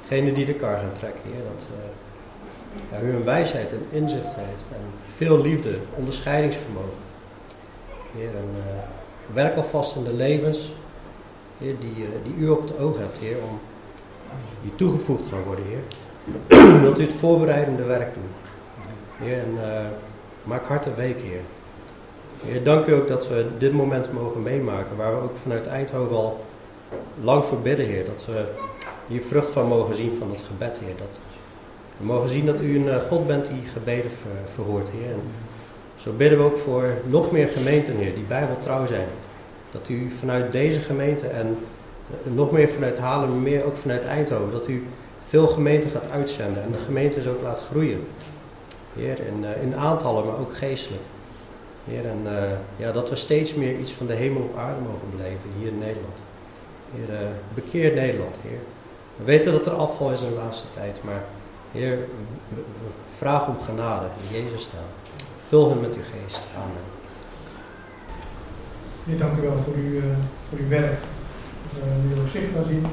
[0.08, 1.22] degene die de kar gaan trekken.
[1.24, 1.68] Heer, dat
[2.92, 4.68] ja, u een wijsheid en inzicht geeft.
[4.68, 4.86] En
[5.16, 7.10] veel liefde, onderscheidingsvermogen.
[8.18, 8.64] Heer, en
[9.34, 10.72] werk alvast in de levens
[11.58, 13.60] Heer, die, die u op het oog hebt, Heer, om
[14.62, 15.84] die toegevoegd gaan worden, Heer.
[16.82, 18.30] Wilt u het voorbereidende werk doen.
[19.18, 19.58] Heer, en
[20.44, 21.42] maak harten week, Heer.
[22.46, 26.16] Heer, dank u ook dat we dit moment mogen meemaken, waar we ook vanuit Eindhoven
[26.16, 26.46] al
[27.24, 28.06] lang voor bidden, Heer.
[28.06, 28.44] Dat we
[29.08, 30.96] hier vrucht van mogen zien van het gebed, Heer.
[30.98, 31.20] Dat
[31.98, 35.12] we mogen zien dat u een uh, God bent die gebeden ver, verhoort, Heer.
[35.12, 35.22] En
[35.96, 39.08] zo bidden we ook voor nog meer gemeenten, Heer, die bijbeltrouw zijn.
[39.72, 41.58] Dat u vanuit deze gemeente en
[42.24, 44.84] nog meer vanuit Haarlemmermeer, ook vanuit Eindhoven, dat u
[45.28, 48.08] veel gemeenten gaat uitzenden en de gemeentes ook laat groeien.
[48.96, 51.02] Heer, in, uh, in aantallen, maar ook geestelijk.
[51.86, 52.32] Heer, en uh,
[52.76, 55.80] ja, dat we steeds meer iets van de hemel op aarde mogen beleven hier in
[55.80, 56.18] Nederland.
[56.96, 58.60] Heer, uh, bekeer Nederland, Heer.
[59.16, 61.24] We weten dat er afval is in de laatste tijd, maar
[61.72, 61.98] Heer,
[63.18, 64.84] vraag om genade in Jezus' naam.
[65.48, 66.46] Vul hen met uw geest.
[66.56, 66.84] Amen.
[69.06, 70.04] Heer, dank u wel voor, uw, uh,
[70.50, 71.00] voor uw werk.
[71.74, 72.86] Dat we nu ook zichtbaar zien.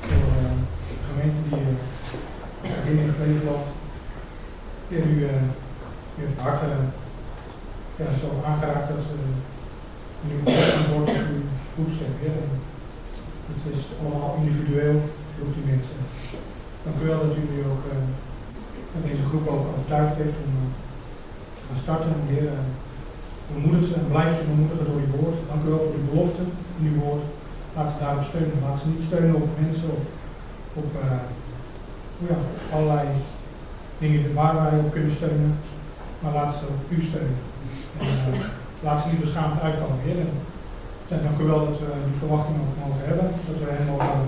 [0.00, 0.50] Voor uh,
[0.88, 3.75] de gemeente die uh, hierin gelegen
[4.88, 4.98] was.
[4.98, 5.24] Heer, u,
[6.18, 6.60] u hebt hart
[7.96, 8.98] ja, zo aangeraakt dat
[10.26, 10.34] nu
[10.92, 11.44] wordt op uw.
[13.46, 15.00] Het is allemaal individueel
[15.38, 15.98] voor die mensen.
[16.84, 17.84] Dank u wel dat u nu ook
[19.08, 20.52] deze groep ook overtuigd heeft om
[21.54, 22.14] te gaan starten.
[22.26, 22.50] Heer,
[23.54, 25.38] Bemoedig ze en blijf ze bemoedigen door uw woord.
[25.48, 26.42] Dank u wel voor uw belofte
[26.78, 27.24] in uw woord.
[27.76, 28.64] Laat ze daarop steunen.
[28.66, 30.02] Laat ze niet steunen op mensen of
[30.80, 30.90] op
[32.28, 32.36] ja,
[32.72, 33.06] allerlei
[33.98, 35.58] dingen waar wij op kunnen steunen.
[36.20, 37.38] Maar laat ze op u steunen.
[38.00, 38.40] En, uh,
[38.86, 40.18] laat ze niet beschaamd uitkomen, Heer.
[41.12, 43.28] En dank u wel dat we die verwachting ook mogen hebben.
[43.48, 44.20] Dat we hen mogen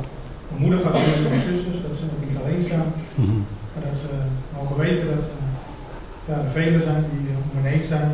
[0.52, 1.80] bemoedigen als broeders en zusters.
[1.84, 2.88] Dat ze ook niet alleen staan.
[3.22, 3.40] Mhm.
[3.72, 4.10] Maar dat ze
[4.56, 5.26] mogen weten dat
[6.28, 8.08] uh, er velen zijn die om hen heen zijn.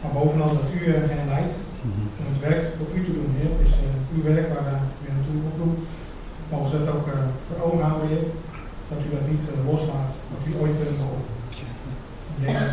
[0.00, 0.78] Maar bovenal dat u
[1.12, 1.56] hen leidt.
[1.88, 2.04] Mhm.
[2.18, 3.52] Om het werk voor u te doen, Heer.
[3.54, 3.74] Het is
[4.14, 5.80] uw werk waar u naartoe oproept.
[6.50, 7.08] Mogen ze dat ook
[7.46, 8.26] voor ogen houden, Heer.
[8.94, 10.12] Dat u dat niet loslaat.
[10.30, 11.32] Dat u ooit begonnen.
[12.40, 12.72] Jezus.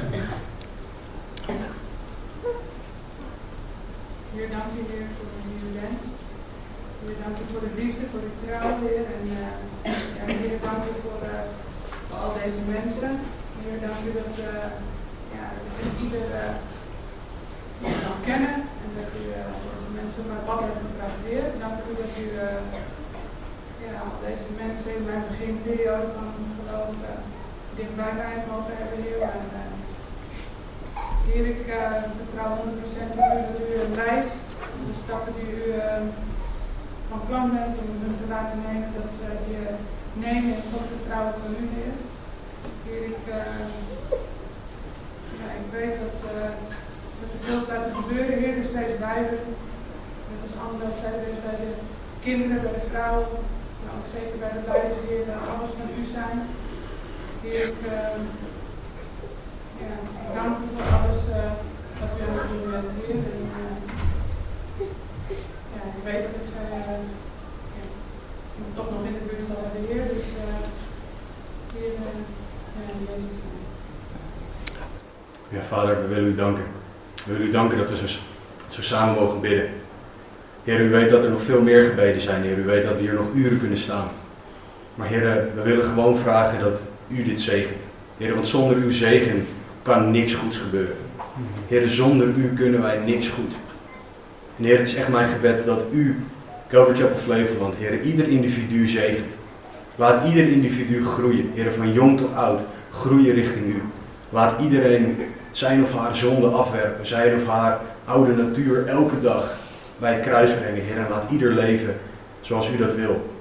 [4.34, 6.00] Heer, dank u weer voor wie u bent.
[7.02, 9.06] Heer, dank u voor de liefde, voor de trouw, Heer.
[9.16, 9.48] En uh,
[10.18, 11.44] ja, Heer, dank u voor, uh,
[12.08, 13.12] voor, al deze mensen.
[13.62, 14.68] Heer, dank u dat, uh,
[15.36, 16.26] ja, dat ieder
[18.04, 18.56] kan kennen.
[18.84, 19.24] En dat u
[19.70, 21.46] deze mensen mijn pad hebt gebracht, Heer.
[21.64, 22.28] Dank u dat u
[23.88, 26.90] ja, deze mensen in mijn beginperiode van geloof
[27.76, 29.22] dichtbij mij mogen hebben, Heer.
[29.22, 29.70] En,
[31.28, 32.60] Heer, ik uh, vertrouw 100%
[33.18, 34.34] op u dat u leidt.
[34.88, 36.02] De stappen die u uh,
[37.10, 39.58] van plan bent om te laten nemen, dat ze die
[40.26, 41.94] nemen in God vertrouwen van u, Heer.
[42.86, 43.64] Heer, ik, uh,
[45.40, 46.18] ja, ik weet dat,
[47.20, 49.40] dat er veel staat te gebeuren, Heer, dus deze Bijbel.
[50.30, 51.14] Net als anderen zei,
[51.46, 51.72] bij de
[52.26, 53.28] kinderen, bij de vrouwen,
[54.16, 56.38] zeker bij de leiders, Heer, alles van u zijn.
[57.44, 57.80] Heer, ik
[59.82, 59.94] ja,
[60.26, 61.52] ik dank u voor alles uh,
[62.00, 63.16] wat u aan het doen bent, Heer.
[63.36, 63.76] En, uh,
[65.74, 67.04] ja, ik weet dat zij uh,
[67.76, 67.86] ja,
[68.76, 70.06] toch nog in de buurt zal hebben, Heer.
[70.14, 70.26] Dus
[71.74, 73.62] Heer, ja, Jezus naam.
[75.50, 76.64] Ja, Vader, we willen u danken.
[77.26, 78.18] We willen u danken dat we zo,
[78.70, 79.81] zo samen mogen bidden.
[80.64, 82.57] Heer, u weet dat er nog veel meer gebeden zijn, Heer.
[82.57, 84.07] U weet dat we hier nog uren kunnen staan.
[84.95, 87.82] Maar Heer, we willen gewoon vragen dat u dit zegent.
[88.18, 89.47] Heer, want zonder uw zegen
[89.82, 90.95] kan niks goeds gebeuren.
[91.68, 93.53] Heer, zonder u kunnen wij niks goed.
[94.57, 96.16] En Heer, het is echt mijn gebed dat u,
[96.70, 99.34] Calvary Chapel Flevoland, Heer, ieder individu zegent.
[99.95, 103.82] Laat ieder individu groeien, Heer, van jong tot oud, groeien richting u.
[104.30, 105.18] Laat iedereen
[105.51, 109.57] zijn of haar zonde afwerpen, zijn of haar oude natuur elke dag
[110.02, 110.97] bij het kruis brengen, Heer.
[110.97, 111.95] En laat ieder leven
[112.41, 113.32] zoals u dat wil.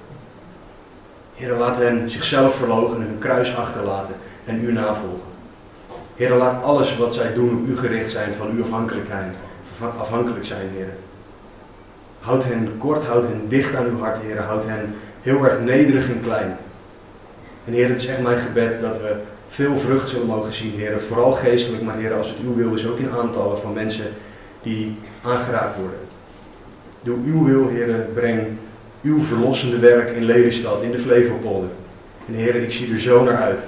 [1.35, 5.29] Heer, laat hen zichzelf verloochenen, hun kruis achterlaten en u navolgen.
[6.15, 9.33] Heer, laat alles wat zij doen op u gericht zijn, van uw afhankelijkheid,
[9.97, 10.89] afhankelijk zijn, Heer.
[12.19, 14.41] Houd hen kort, houd hen dicht aan uw hart, Heer.
[14.41, 16.57] Houd hen heel erg nederig en klein.
[17.65, 19.15] En Heer, het is echt mijn gebed dat we
[19.47, 21.01] veel vrucht zullen mogen zien, Heer.
[21.01, 24.07] Vooral geestelijk, maar Heer, als het uw wil is, ook in aantallen van mensen
[24.61, 26.10] die aangeraakt worden.
[27.03, 28.47] Door uw wil, Heer, breng
[29.01, 31.69] uw verlossende werk in Lelystad, in de Flevopolder.
[32.27, 33.59] En Heer, ik zie er zo naar uit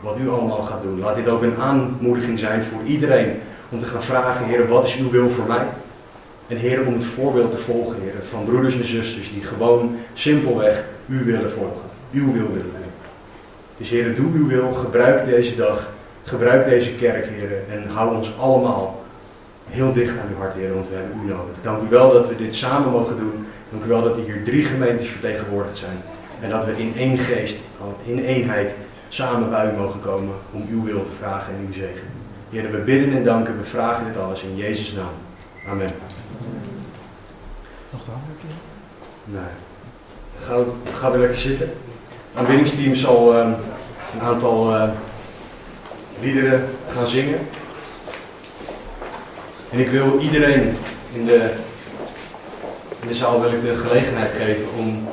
[0.00, 0.98] wat u allemaal gaat doen.
[0.98, 3.30] Laat dit ook een aanmoediging zijn voor iedereen
[3.68, 5.66] om te gaan vragen, Heer, wat is uw wil voor mij?
[6.46, 10.84] En Heer, om het voorbeeld te volgen, Heer, van broeders en zusters die gewoon simpelweg
[11.06, 11.82] u willen volgen.
[12.12, 12.92] Uw wil willen doen.
[13.76, 15.88] Dus Heer, doe uw wil, gebruik deze dag,
[16.24, 18.97] gebruik deze kerk, Heer, en hou ons allemaal
[19.68, 21.56] heel dicht aan uw hart, Heer, want we hebben u nodig.
[21.60, 23.46] Dank u wel dat we dit samen mogen doen.
[23.70, 26.02] Dank u wel dat er hier drie gemeentes vertegenwoordigd zijn.
[26.40, 27.62] En dat we in één geest,
[28.04, 28.74] in eenheid,
[29.08, 32.06] samen bij u mogen komen om uw wil te vragen en uw zegen.
[32.50, 35.14] Heer, we bidden en danken, we vragen dit alles in Jezus' naam.
[35.68, 35.88] Amen.
[37.90, 38.36] Nog de handen
[39.24, 39.40] Nee.
[40.36, 40.56] Ga,
[40.98, 41.66] ga weer lekker zitten.
[41.68, 43.54] Het aanbiddingsteam zal um,
[44.14, 44.88] een aantal uh,
[46.20, 47.38] liederen gaan zingen.
[49.70, 50.76] En ik wil iedereen
[51.12, 51.50] in de,
[53.00, 55.08] in de zaal wil ik de gelegenheid geven om